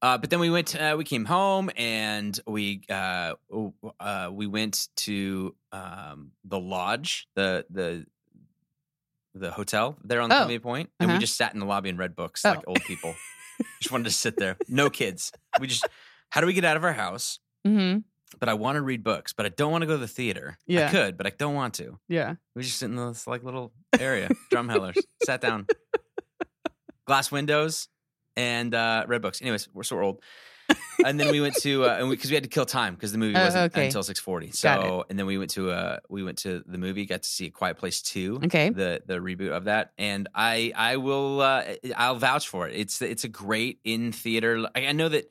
uh, 0.02 0.18
but 0.18 0.28
then 0.30 0.40
we 0.40 0.50
went. 0.50 0.76
Uh, 0.76 0.94
we 0.98 1.04
came 1.04 1.24
home 1.24 1.70
and 1.76 2.38
we 2.46 2.82
uh, 2.90 3.34
uh, 3.98 4.28
we 4.30 4.46
went 4.46 4.88
to 4.96 5.54
um, 5.72 6.32
the 6.44 6.58
lodge, 6.60 7.26
the 7.34 7.64
the 7.70 8.06
the 9.34 9.50
hotel 9.50 9.96
there 10.04 10.20
on 10.20 10.30
Oh, 10.30 10.34
Columbia 10.34 10.60
Point, 10.60 10.90
and 11.00 11.08
we 11.08 11.12
uh-huh. 11.14 11.20
just 11.20 11.36
sat 11.36 11.52
in 11.54 11.60
the 11.60 11.66
lobby 11.66 11.88
and 11.90 11.98
read 11.98 12.14
books 12.14 12.44
Oh. 12.44 12.50
like 12.50 12.64
old 12.66 12.82
people. 12.84 13.14
just 13.80 13.92
wanted 13.92 14.04
to 14.04 14.10
sit 14.10 14.36
there, 14.36 14.56
no 14.68 14.90
kids. 14.90 15.32
We 15.60 15.66
just 15.66 15.86
how 16.30 16.40
do 16.40 16.46
we 16.46 16.52
get 16.52 16.64
out 16.64 16.76
of 16.76 16.84
our 16.84 16.92
house? 16.92 17.38
hmm 17.64 17.98
But 18.38 18.48
I 18.48 18.54
want 18.54 18.76
to 18.76 18.82
read 18.82 19.02
books, 19.04 19.32
but 19.32 19.46
I 19.46 19.50
don't 19.50 19.70
want 19.72 19.82
to 19.82 19.86
go 19.86 19.94
to 19.94 19.98
the 19.98 20.08
theater. 20.08 20.58
Yeah. 20.66 20.88
I 20.88 20.90
could, 20.90 21.16
but 21.16 21.26
I 21.26 21.30
don't 21.30 21.54
want 21.54 21.74
to. 21.74 21.98
Yeah. 22.08 22.34
We 22.54 22.62
just 22.62 22.78
sit 22.78 22.86
in 22.86 22.96
this 22.96 23.26
like 23.26 23.42
little 23.44 23.72
area, 23.98 24.28
Drumhellers. 24.52 24.96
Sat 25.24 25.40
down, 25.40 25.66
glass 27.06 27.30
windows, 27.30 27.88
and 28.36 28.74
uh, 28.74 29.04
read 29.06 29.22
books. 29.22 29.40
Anyways, 29.40 29.68
we're 29.72 29.82
so 29.84 30.00
old. 30.00 30.22
and 31.04 31.18
then 31.20 31.30
we 31.30 31.40
went 31.40 31.54
to 31.56 31.84
uh, 31.84 31.98
and 32.00 32.10
because 32.10 32.30
we, 32.30 32.34
had 32.34 32.42
to 32.42 32.48
kill 32.48 32.66
time 32.66 32.94
because 32.94 33.12
the 33.12 33.18
movie 33.18 33.36
Oh, 33.38 33.44
wasn't 33.44 33.72
okay. 33.72 33.86
until 33.86 34.02
six 34.02 34.18
forty. 34.18 34.50
So 34.50 35.04
and 35.08 35.18
then 35.18 35.26
we 35.26 35.38
went 35.38 35.50
to 35.52 35.70
uh 35.70 35.98
we 36.08 36.22
went 36.22 36.38
to 36.38 36.62
the 36.66 36.78
movie, 36.78 37.04
got 37.06 37.22
to 37.22 37.28
see 37.28 37.46
A 37.46 37.50
Quiet 37.50 37.76
Place 37.78 38.02
two, 38.02 38.40
Okay. 38.44 38.70
the 38.70 39.02
the 39.06 39.14
reboot 39.18 39.50
of 39.52 39.64
that, 39.64 39.92
and 39.98 40.28
I 40.34 40.72
I 40.74 40.96
will 40.96 41.40
uh, 41.40 41.64
I'll 41.96 42.16
vouch 42.16 42.48
for 42.48 42.68
it. 42.68 42.74
It's 42.76 43.00
it's 43.02 43.24
a 43.24 43.28
great 43.28 43.78
in 43.84 44.12
theater. 44.12 44.66
I, 44.74 44.86
I 44.86 44.92
know 44.92 45.08
that 45.08 45.30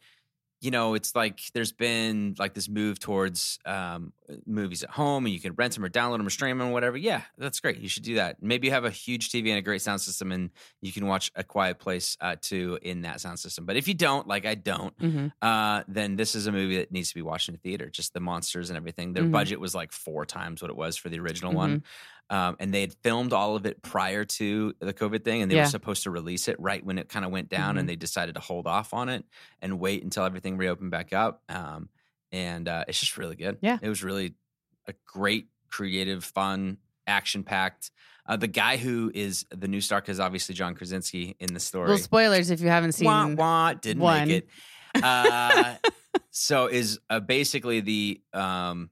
you 0.62 0.72
know 0.72 0.94
it's 0.94 1.16
like 1.16 1.42
there's 1.54 1.74
been 1.74 2.36
like 2.40 2.54
this 2.54 2.70
move 2.70 3.00
towards 3.00 3.60
um, 3.66 4.14
movies 4.46 4.84
at 4.84 4.90
home 4.92 5.26
and 5.26 5.34
you 5.34 5.40
can 5.40 5.54
rent 5.54 5.74
them 5.76 5.84
or 5.86 5.90
download 5.90 6.18
them 6.18 6.28
or 6.28 6.30
stream 6.30 6.58
them 6.58 6.70
or 6.70 6.72
whatever. 6.72 6.98
Yeah, 6.98 7.24
that's 7.38 7.60
great. 7.60 7.78
You 7.80 7.90
should 7.90 8.04
do 8.04 8.16
that. 8.16 8.42
Maybe 8.42 8.68
you 8.68 8.74
have 8.74 8.86
a 8.86 8.90
huge 8.92 9.30
TV 9.30 9.50
and 9.52 9.60
a 9.60 9.62
great 9.62 9.82
sound 9.82 10.02
system 10.02 10.32
and 10.32 10.52
you 10.82 10.92
can 10.92 11.08
watch 11.08 11.32
A 11.36 11.44
Quiet 11.44 11.80
Place 11.80 12.18
uh, 12.22 12.36
two 12.42 12.80
in 12.82 13.02
that 13.02 13.22
sound 13.22 13.40
system. 13.40 13.66
But 13.66 13.76
if 13.78 13.88
you 13.88 13.94
don't, 13.94 14.28
like 14.28 14.46
I 14.46 14.56
don't, 14.56 14.94
hmm 15.00 15.28
uh, 15.42 15.84
then 15.88 16.16
this 16.16 16.34
is 16.34 16.48
a 16.48 16.52
movie 16.52 16.78
that 16.78 16.92
needs 16.92 17.10
to 17.10 17.16
be 17.16 17.22
watched 17.22 17.50
in 17.50 17.56
a 17.56 17.58
theater. 17.60 17.90
Just 17.90 18.14
the 18.14 18.20
monsters 18.20 18.70
and 18.70 18.78
everything. 18.78 19.14
Their 19.14 19.24
Mhm. 19.24 19.26
budget 19.26 19.60
was 19.60 19.76
like 19.76 19.92
four 19.92 20.26
times 20.26 20.62
what 20.62 20.72
it 20.72 20.78
was 20.78 20.98
for 20.98 21.10
the 21.10 21.20
original 21.20 21.54
Mm-hmm. 21.54 21.54
one, 21.54 21.84
um, 22.30 22.56
and 22.60 22.74
they 22.74 22.82
had 22.82 22.96
filmed 23.04 23.34
all 23.34 23.56
of 23.56 23.66
it 23.66 23.84
prior 23.84 24.26
to 24.26 24.74
the 24.80 24.94
COVID 24.94 25.24
thing, 25.24 25.42
and 25.42 25.52
they 25.52 25.56
Yeah. 25.56 25.58
were 25.58 25.64
supposed 25.66 26.04
to 26.04 26.12
release 26.12 26.48
it 26.48 26.60
right 26.60 26.84
when 26.84 26.98
it 26.98 27.10
kind 27.10 27.26
of 27.26 27.32
went 27.32 27.50
down, 27.50 27.78
Mhm. 27.78 27.78
and 27.78 27.88
they 27.88 27.96
decided 27.96 28.36
to 28.36 28.42
hold 28.42 28.66
off 28.66 28.94
on 28.94 29.10
it 29.10 29.26
and 29.62 29.80
wait 29.80 30.04
until 30.04 30.24
everything 30.24 30.58
reopened 30.58 30.90
back 30.92 31.14
up. 31.14 31.44
Um, 31.50 31.90
and 32.36 32.68
uh, 32.68 32.84
it's 32.88 33.00
just 33.00 33.18
really 33.18 33.36
good. 33.38 33.58
Yeah. 33.62 33.78
it 33.82 33.88
was 33.88 34.04
really 34.04 34.36
a 34.88 34.94
great, 35.08 35.48
creative, 35.70 36.24
fun, 36.24 36.78
action 37.08 37.44
packed. 37.44 37.92
Uh, 38.28 38.36
the 38.36 38.48
guy 38.48 38.76
who 38.78 39.12
is 39.14 39.46
the 39.52 39.68
new 39.68 39.80
star 39.80 40.04
is 40.08 40.20
obviously 40.20 40.54
John 40.56 40.76
Krasinski 40.76 41.36
in 41.40 41.54
the 41.54 41.60
story. 41.60 41.90
Well, 41.90 41.98
spoilers 41.98 42.50
if 42.52 42.60
you 42.60 42.68
haven't 42.68 42.92
seen. 42.94 43.06
Wah, 43.06 43.28
wah, 43.28 43.74
didn't 43.74 44.02
one. 44.04 44.28
make 44.28 44.44
it. 44.96 45.04
Uh, 45.04 45.76
so 46.32 46.68
is 46.68 47.00
uh, 47.10 47.20
basically 47.22 47.80
the 47.82 48.22
um, 48.34 48.90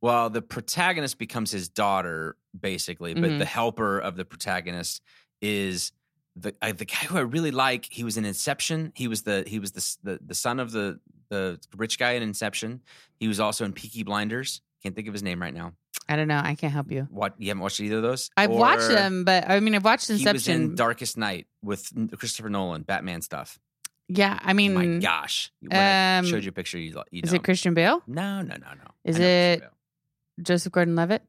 well, 0.00 0.30
the 0.30 0.42
protagonist 0.42 1.18
becomes 1.18 1.50
his 1.50 1.68
daughter, 1.68 2.36
basically, 2.58 3.14
but 3.14 3.30
Mhm. 3.30 3.38
the 3.38 3.44
helper 3.44 3.98
of 3.98 4.16
the 4.16 4.24
protagonist 4.24 5.00
is 5.40 5.92
the 6.36 6.54
uh, 6.60 6.72
the 6.72 6.84
guy 6.84 6.96
who 7.08 7.16
I 7.16 7.20
really 7.22 7.52
like. 7.52 7.86
He 7.90 8.04
was 8.04 8.16
in 8.16 8.24
Inception. 8.24 8.92
He 8.94 9.08
was 9.08 9.22
the 9.22 9.44
he 9.46 9.58
was 9.58 9.72
the 9.72 9.96
the, 10.12 10.18
the 10.26 10.34
son 10.34 10.60
of 10.60 10.72
the 10.72 11.00
the 11.32 11.58
rich 11.76 11.98
guy 11.98 12.12
in 12.12 12.22
Inception. 12.22 12.80
He 13.18 13.26
was 13.28 13.40
also 13.40 13.64
in 13.64 13.72
Peaky 13.72 14.02
Blinders. 14.02 14.60
Can't 14.82 14.94
think 14.94 15.08
of 15.08 15.14
his 15.14 15.22
name 15.22 15.40
right 15.40 15.54
now. 15.54 15.72
I 16.08 16.16
don't 16.16 16.28
know. 16.28 16.40
I 16.42 16.54
can't 16.56 16.72
help 16.72 16.90
you. 16.90 17.06
What 17.10 17.34
you 17.38 17.48
haven't 17.48 17.62
watched 17.62 17.80
either 17.80 17.96
of 17.96 18.02
those? 18.02 18.28
I've 18.36 18.50
watched 18.50 18.88
them, 18.88 19.24
but 19.24 19.48
I 19.48 19.60
mean, 19.60 19.74
I've 19.74 19.84
watched 19.84 20.10
Inception. 20.10 20.30
He 20.30 20.34
was 20.34 20.48
in 20.70 20.74
Darkest 20.74 21.16
Night 21.16 21.46
with 21.62 21.90
Christopher 22.18 22.50
Nolan, 22.50 22.82
Batman 22.82 23.22
stuff. 23.22 23.58
yeah, 24.08 24.38
I 24.42 24.52
mean, 24.52 24.74
My 24.74 24.98
gosh! 24.98 25.50
When 25.60 25.72
I 25.72 26.18
um, 26.18 26.26
showed 26.26 26.42
you 26.44 26.48
a 26.50 26.52
picture. 26.52 26.78
You, 26.78 27.02
you 27.10 27.22
is 27.24 27.32
it 27.32 27.44
Christian 27.44 27.72
Bale? 27.74 28.02
No, 28.06 28.42
no, 28.42 28.54
no, 28.56 28.66
no. 28.76 28.90
Is 29.04 29.16
I 29.16 29.18
know 29.20 29.24
Christian 29.56 29.62
it- 29.64 30.42
Joseph 30.44 30.72
Gordon-Levitt? 30.72 31.22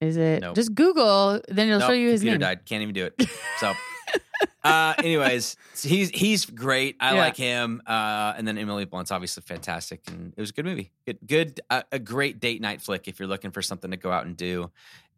Is 0.00 0.16
it? 0.16 0.40
Nope. 0.40 0.56
Just 0.56 0.74
Google, 0.74 1.40
then 1.48 1.68
it'll 1.68 1.78
Nope, 1.80 1.88
show 1.90 1.94
you 1.94 2.08
his 2.10 2.20
computer 2.22 2.38
name. 2.38 2.48
died. 2.56 2.64
Can't 2.66 2.82
even 2.82 2.94
do 2.94 3.04
it. 3.04 3.28
So, 3.58 3.72
uh, 4.64 4.94
anyways, 4.98 5.56
he's 5.82 6.10
he's 6.10 6.44
great. 6.46 6.96
I 7.00 7.14
Yeah. 7.14 7.20
like 7.20 7.36
him. 7.36 7.82
Uh, 7.86 8.34
and 8.36 8.46
then 8.46 8.58
Emily 8.58 8.84
Blunt's 8.84 9.10
obviously 9.10 9.42
fantastic, 9.42 10.00
and 10.08 10.32
it 10.36 10.40
was 10.40 10.50
a 10.50 10.52
good 10.52 10.64
movie. 10.64 10.90
Good, 11.06 11.18
good, 11.26 11.60
uh, 11.70 11.82
a 11.92 11.98
great 11.98 12.40
date 12.40 12.60
night 12.60 12.80
flick 12.80 13.08
if 13.08 13.18
you're 13.18 13.28
looking 13.28 13.50
for 13.50 13.62
something 13.62 13.90
to 13.90 13.96
go 13.96 14.10
out 14.10 14.26
and 14.26 14.36
do. 14.36 14.70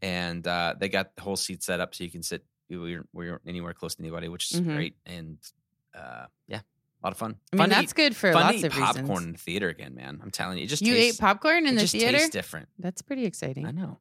And 0.02 0.46
uh, 0.46 0.74
they 0.78 0.88
got 0.88 1.14
the 1.16 1.22
whole 1.22 1.36
seat 1.36 1.62
set 1.62 1.80
up 1.80 1.94
so 1.94 2.04
you 2.04 2.10
can 2.10 2.22
sit 2.22 2.44
where 2.68 3.04
you're 3.26 3.40
anywhere 3.46 3.72
close 3.74 3.94
to 3.94 4.02
anybody, 4.02 4.28
which 4.28 4.50
is 4.52 4.60
Mhm. 4.60 4.74
great. 4.74 4.96
And 5.06 5.38
uh, 5.94 6.26
yeah, 6.48 6.58
a 6.58 7.00
lot 7.06 7.12
of 7.12 7.18
fun. 7.18 7.36
I 7.52 7.56
mean, 7.56 7.58
fun 7.62 7.68
that's 7.70 7.92
eat, 7.92 7.94
good 7.94 8.16
for 8.16 8.32
lots 8.34 8.62
of 8.64 8.72
popcorn 8.72 9.06
reasons. 9.06 9.24
in 9.26 9.32
the 9.32 9.38
theater 9.38 9.68
again, 9.68 9.94
man. 9.94 10.18
I'm 10.22 10.30
telling 10.30 10.58
you, 10.58 10.64
it 10.64 10.68
just 10.68 10.82
You 10.82 10.94
tastes, 10.94 11.18
ate 11.18 11.20
popcorn 11.20 11.66
in 11.66 11.76
the 11.76 11.86
theater? 11.86 12.12
tastes 12.18 12.30
different. 12.30 12.68
That's 12.78 13.00
pretty 13.02 13.24
exciting. 13.26 13.64
I 13.66 13.70
know. 13.70 13.98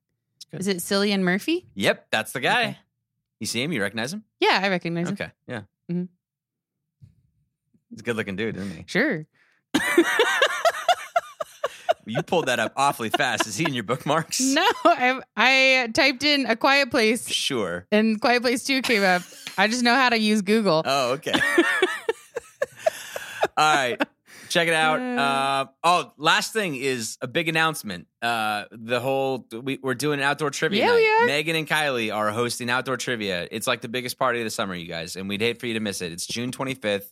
Is 0.52 0.68
it 0.68 0.78
Cillian 0.78 1.22
Murphy? 1.22 1.68
Yep, 1.76 2.08
that's 2.12 2.32
the 2.32 2.40
guy. 2.40 2.62
Okay. 2.64 2.78
You 3.44 3.48
see 3.48 3.62
him? 3.62 3.74
You 3.74 3.82
recognize 3.82 4.14
him? 4.14 4.24
Yeah, 4.40 4.62
I 4.64 4.70
recognize 4.70 5.10
him. 5.10 5.16
Okay, 5.16 5.30
yeah. 5.48 5.64
Mhm. 5.92 6.08
He's 7.90 8.00
a 8.00 8.04
good 8.04 8.16
looking 8.16 8.38
dude, 8.38 8.56
isn't 8.56 8.72
he? 8.72 8.86
Sure. 8.88 9.26
You 12.06 12.22
pulled 12.22 12.48
that 12.48 12.60
up 12.60 12.74
awfully 12.76 13.10
fast. 13.10 13.48
Is 13.48 13.56
he 13.58 13.66
in 13.66 13.74
your 13.74 13.84
bookmarks? 13.84 14.40
No, 14.54 14.66
I 14.86 15.22
I 15.38 15.90
typed 15.94 16.24
in 16.24 16.46
a 16.46 16.56
quiet 16.56 16.92
place 16.92 17.28
Sure. 17.30 17.86
and 17.94 18.20
Quiet 18.20 18.42
Place 18.44 18.64
2 18.66 18.82
came 18.82 19.04
up. 19.04 19.22
I 19.58 19.68
just 19.68 19.84
know 19.84 19.96
how 19.96 20.10
to 20.10 20.18
use 20.18 20.42
Google. 20.42 20.84
Oh, 20.86 21.12
okay. 21.14 21.32
All 23.58 23.76
right. 23.76 24.02
Check 24.54 24.68
it 24.68 24.76
out. 24.76 25.02
Uh, 25.02 25.66
oh, 25.84 26.14
last 26.16 26.54
thing 26.54 26.76
is 26.76 27.18
a 27.22 27.28
big 27.28 27.50
announcement. 27.50 28.06
Uh, 28.22 28.66
the 28.70 29.00
whole 29.00 29.48
we, 29.52 29.80
we're 29.82 29.96
doing 29.96 30.20
an 30.20 30.26
outdoor 30.26 30.52
trivia. 30.52 30.80
Yeah, 30.80 30.92
night. 30.92 30.96
we 30.98 31.10
are. 31.10 31.26
Megan 31.26 31.56
and 31.56 31.68
Kylie 31.68 32.14
are 32.14 32.30
hosting 32.30 32.70
outdoor 32.70 32.98
trivia. 32.98 33.48
It's 33.50 33.66
like 33.66 33.82
the 33.82 33.88
biggest 33.88 34.20
party 34.20 34.42
of 34.42 34.46
the 34.46 34.52
summer, 34.52 34.76
you 34.76 34.88
guys, 34.88 35.16
and 35.16 35.28
we'd 35.28 35.42
hate 35.42 35.60
for 35.60 35.66
you 35.66 35.74
to 35.74 35.80
miss 35.80 36.04
it. 36.04 36.12
It's 36.12 36.28
June 36.28 36.52
25th. 36.52 37.08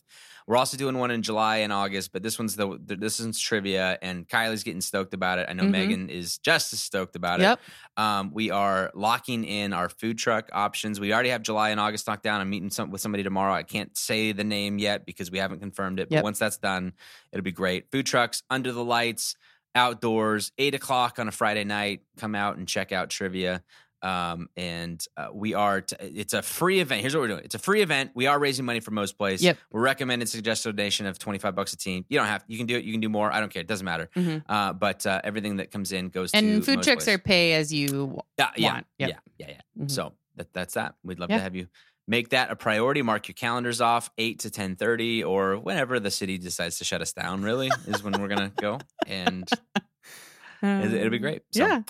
We're 0.46 0.56
also 0.56 0.76
doing 0.76 0.98
one 0.98 1.10
in 1.10 1.22
July 1.22 1.58
and 1.58 1.72
August, 1.72 2.12
but 2.12 2.22
this 2.22 2.38
one's 2.38 2.56
the, 2.56 2.78
this 2.84 3.20
one's 3.20 3.38
trivia, 3.38 3.98
and 4.02 4.28
Kylie's 4.28 4.64
getting 4.64 4.80
stoked 4.80 5.14
about 5.14 5.38
it. 5.38 5.46
I 5.48 5.52
know 5.52 5.62
Mhm. 5.64 5.70
Megan 5.70 6.08
is 6.10 6.38
just 6.38 6.72
as 6.72 6.80
stoked 6.80 7.14
about 7.16 7.40
it. 7.40 7.44
Yep. 7.44 7.60
Um, 7.96 8.30
we 8.32 8.50
are 8.50 8.90
locking 8.94 9.44
in 9.44 9.72
our 9.72 9.88
food 9.88 10.18
truck 10.18 10.48
options. 10.52 10.98
We 10.98 11.12
already 11.12 11.28
have 11.30 11.42
July 11.42 11.70
and 11.70 11.78
August 11.80 12.06
knocked 12.06 12.22
down. 12.24 12.40
I'm 12.40 12.50
meeting 12.50 12.70
some, 12.70 12.90
with 12.90 13.00
somebody 13.00 13.22
tomorrow. 13.22 13.52
I 13.52 13.62
can't 13.62 13.96
say 13.96 14.32
the 14.32 14.44
name 14.44 14.78
yet 14.78 15.06
because 15.06 15.30
we 15.30 15.38
haven't 15.38 15.60
confirmed 15.60 16.00
it. 16.00 16.08
But 16.08 16.16
Yep. 16.16 16.24
once 16.24 16.38
that's 16.38 16.58
done, 16.58 16.92
it'll 17.32 17.42
be 17.44 17.52
great. 17.52 17.90
Food 17.92 18.06
trucks 18.06 18.42
under 18.50 18.72
the 18.72 18.84
lights, 18.84 19.36
outdoors, 19.74 20.52
eight 20.58 20.74
o'clock 20.74 21.18
on 21.18 21.28
a 21.28 21.32
Friday 21.32 21.64
night. 21.64 22.02
Come 22.18 22.34
out 22.34 22.56
and 22.56 22.68
check 22.68 22.92
out 22.92 23.10
trivia. 23.10 23.62
Um, 24.02 24.48
and 24.56 25.04
uh, 25.16 25.28
we 25.32 25.54
are. 25.54 25.80
T- 25.82 25.96
it's 26.00 26.32
a 26.34 26.42
free 26.42 26.80
event. 26.80 27.00
Here's 27.02 27.14
what 27.14 27.20
we're 27.20 27.28
doing. 27.28 27.44
It's 27.44 27.54
a 27.54 27.58
free 27.58 27.82
event. 27.82 28.10
We 28.14 28.26
are 28.26 28.38
raising 28.38 28.64
money 28.64 28.80
for 28.80 28.90
Most 28.90 29.16
Place. 29.16 29.40
Yep. 29.42 29.58
We're 29.70 29.80
recommending 29.82 30.26
suggested 30.26 30.74
donation 30.76 31.06
of 31.06 31.18
25 31.18 31.54
bucks 31.54 31.72
a 31.72 31.76
team. 31.76 32.04
You 32.08 32.18
don't 32.18 32.26
have. 32.26 32.44
You 32.48 32.58
can 32.58 32.66
do 32.66 32.76
it. 32.76 32.84
You 32.84 32.92
can 32.92 33.00
do 33.00 33.08
more. 33.08 33.32
I 33.32 33.40
don't 33.40 33.52
care. 33.52 33.60
It 33.62 33.68
doesn't 33.68 33.84
matter. 33.84 34.10
Mhm. 34.16 34.42
Uh, 34.48 34.72
but 34.72 35.06
uh, 35.06 35.20
everything 35.22 35.56
that 35.56 35.70
comes 35.70 35.92
in 35.92 36.08
goes 36.08 36.32
to 36.32 36.38
And 36.38 36.64
food 36.64 36.82
trucks 36.82 37.06
are 37.08 37.18
pay 37.18 37.54
as 37.54 37.72
you. 37.72 38.18
Yeah, 38.38 38.50
yeah, 38.56 38.72
want. 38.74 38.86
Yep. 38.98 39.10
yeah, 39.10 39.16
yeah, 39.38 39.54
yeah. 39.78 39.84
Mhm. 39.84 39.90
So 39.90 40.12
that, 40.36 40.52
that's 40.52 40.74
that. 40.74 40.94
We'd 41.04 41.18
love 41.18 41.30
Yeah. 41.30 41.36
to 41.36 41.42
have 41.42 41.54
you 41.54 41.68
make 42.08 42.30
that 42.30 42.50
a 42.50 42.56
priority. 42.56 43.02
Mark 43.02 43.28
your 43.28 43.34
calendars 43.34 43.80
off 43.80 44.10
eight 44.18 44.40
to 44.40 44.50
ten 44.50 44.74
thirty, 44.74 45.22
or 45.22 45.56
whenever 45.56 46.00
the 46.00 46.10
city 46.10 46.38
decides 46.38 46.78
to 46.78 46.84
shut 46.84 47.00
us 47.00 47.12
down. 47.12 47.42
Really 47.42 47.70
is 47.86 48.02
when 48.02 48.20
we're 48.20 48.28
gonna 48.28 48.52
go, 48.60 48.78
and 49.06 49.48
it- 50.62 50.92
it'll 50.94 51.10
be 51.10 51.18
great. 51.18 51.42
So, 51.52 51.64
Yeah. 51.66 51.82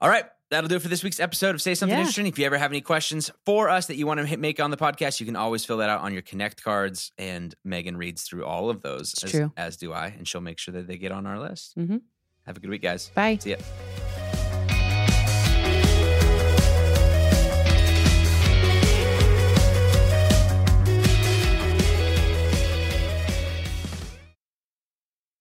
All 0.00 0.08
right. 0.10 0.24
That'll 0.54 0.68
do 0.68 0.76
it 0.76 0.82
for 0.82 0.88
this 0.88 1.02
week's 1.02 1.18
episode 1.18 1.54
of 1.56 1.60
Say 1.60 1.74
Something 1.74 1.94
Yeah. 1.96 2.02
Interesting. 2.02 2.26
If 2.28 2.38
you 2.38 2.46
ever 2.46 2.56
have 2.58 2.70
any 2.70 2.80
questions 2.80 3.28
for 3.44 3.68
us 3.68 3.86
that 3.86 3.96
you 3.96 4.06
want 4.06 4.20
to 4.20 4.26
hit- 4.26 4.38
make 4.38 4.60
on 4.60 4.70
the 4.70 4.76
podcast, 4.76 5.18
you 5.18 5.26
can 5.26 5.34
always 5.34 5.64
fill 5.64 5.78
that 5.78 5.90
out 5.90 6.00
on 6.02 6.12
your 6.12 6.22
Connect 6.22 6.62
cards. 6.62 7.10
And 7.18 7.52
Megan 7.64 7.96
reads 7.96 8.22
through 8.22 8.44
all 8.44 8.70
of 8.70 8.80
those, 8.80 9.14
as, 9.24 9.30
true. 9.32 9.52
as 9.56 9.76
do 9.76 9.92
I, 9.92 10.06
and 10.16 10.28
she'll 10.28 10.40
make 10.40 10.58
sure 10.60 10.72
that 10.74 10.86
they 10.86 10.96
get 10.96 11.10
on 11.10 11.26
our 11.26 11.40
list. 11.40 11.76
Mhm. 11.76 12.02
Have 12.46 12.56
a 12.56 12.60
good 12.60 12.70
week, 12.70 12.82
guys. 12.82 13.10
Bye. 13.16 13.38
See 13.40 13.50
ya. 13.50 13.56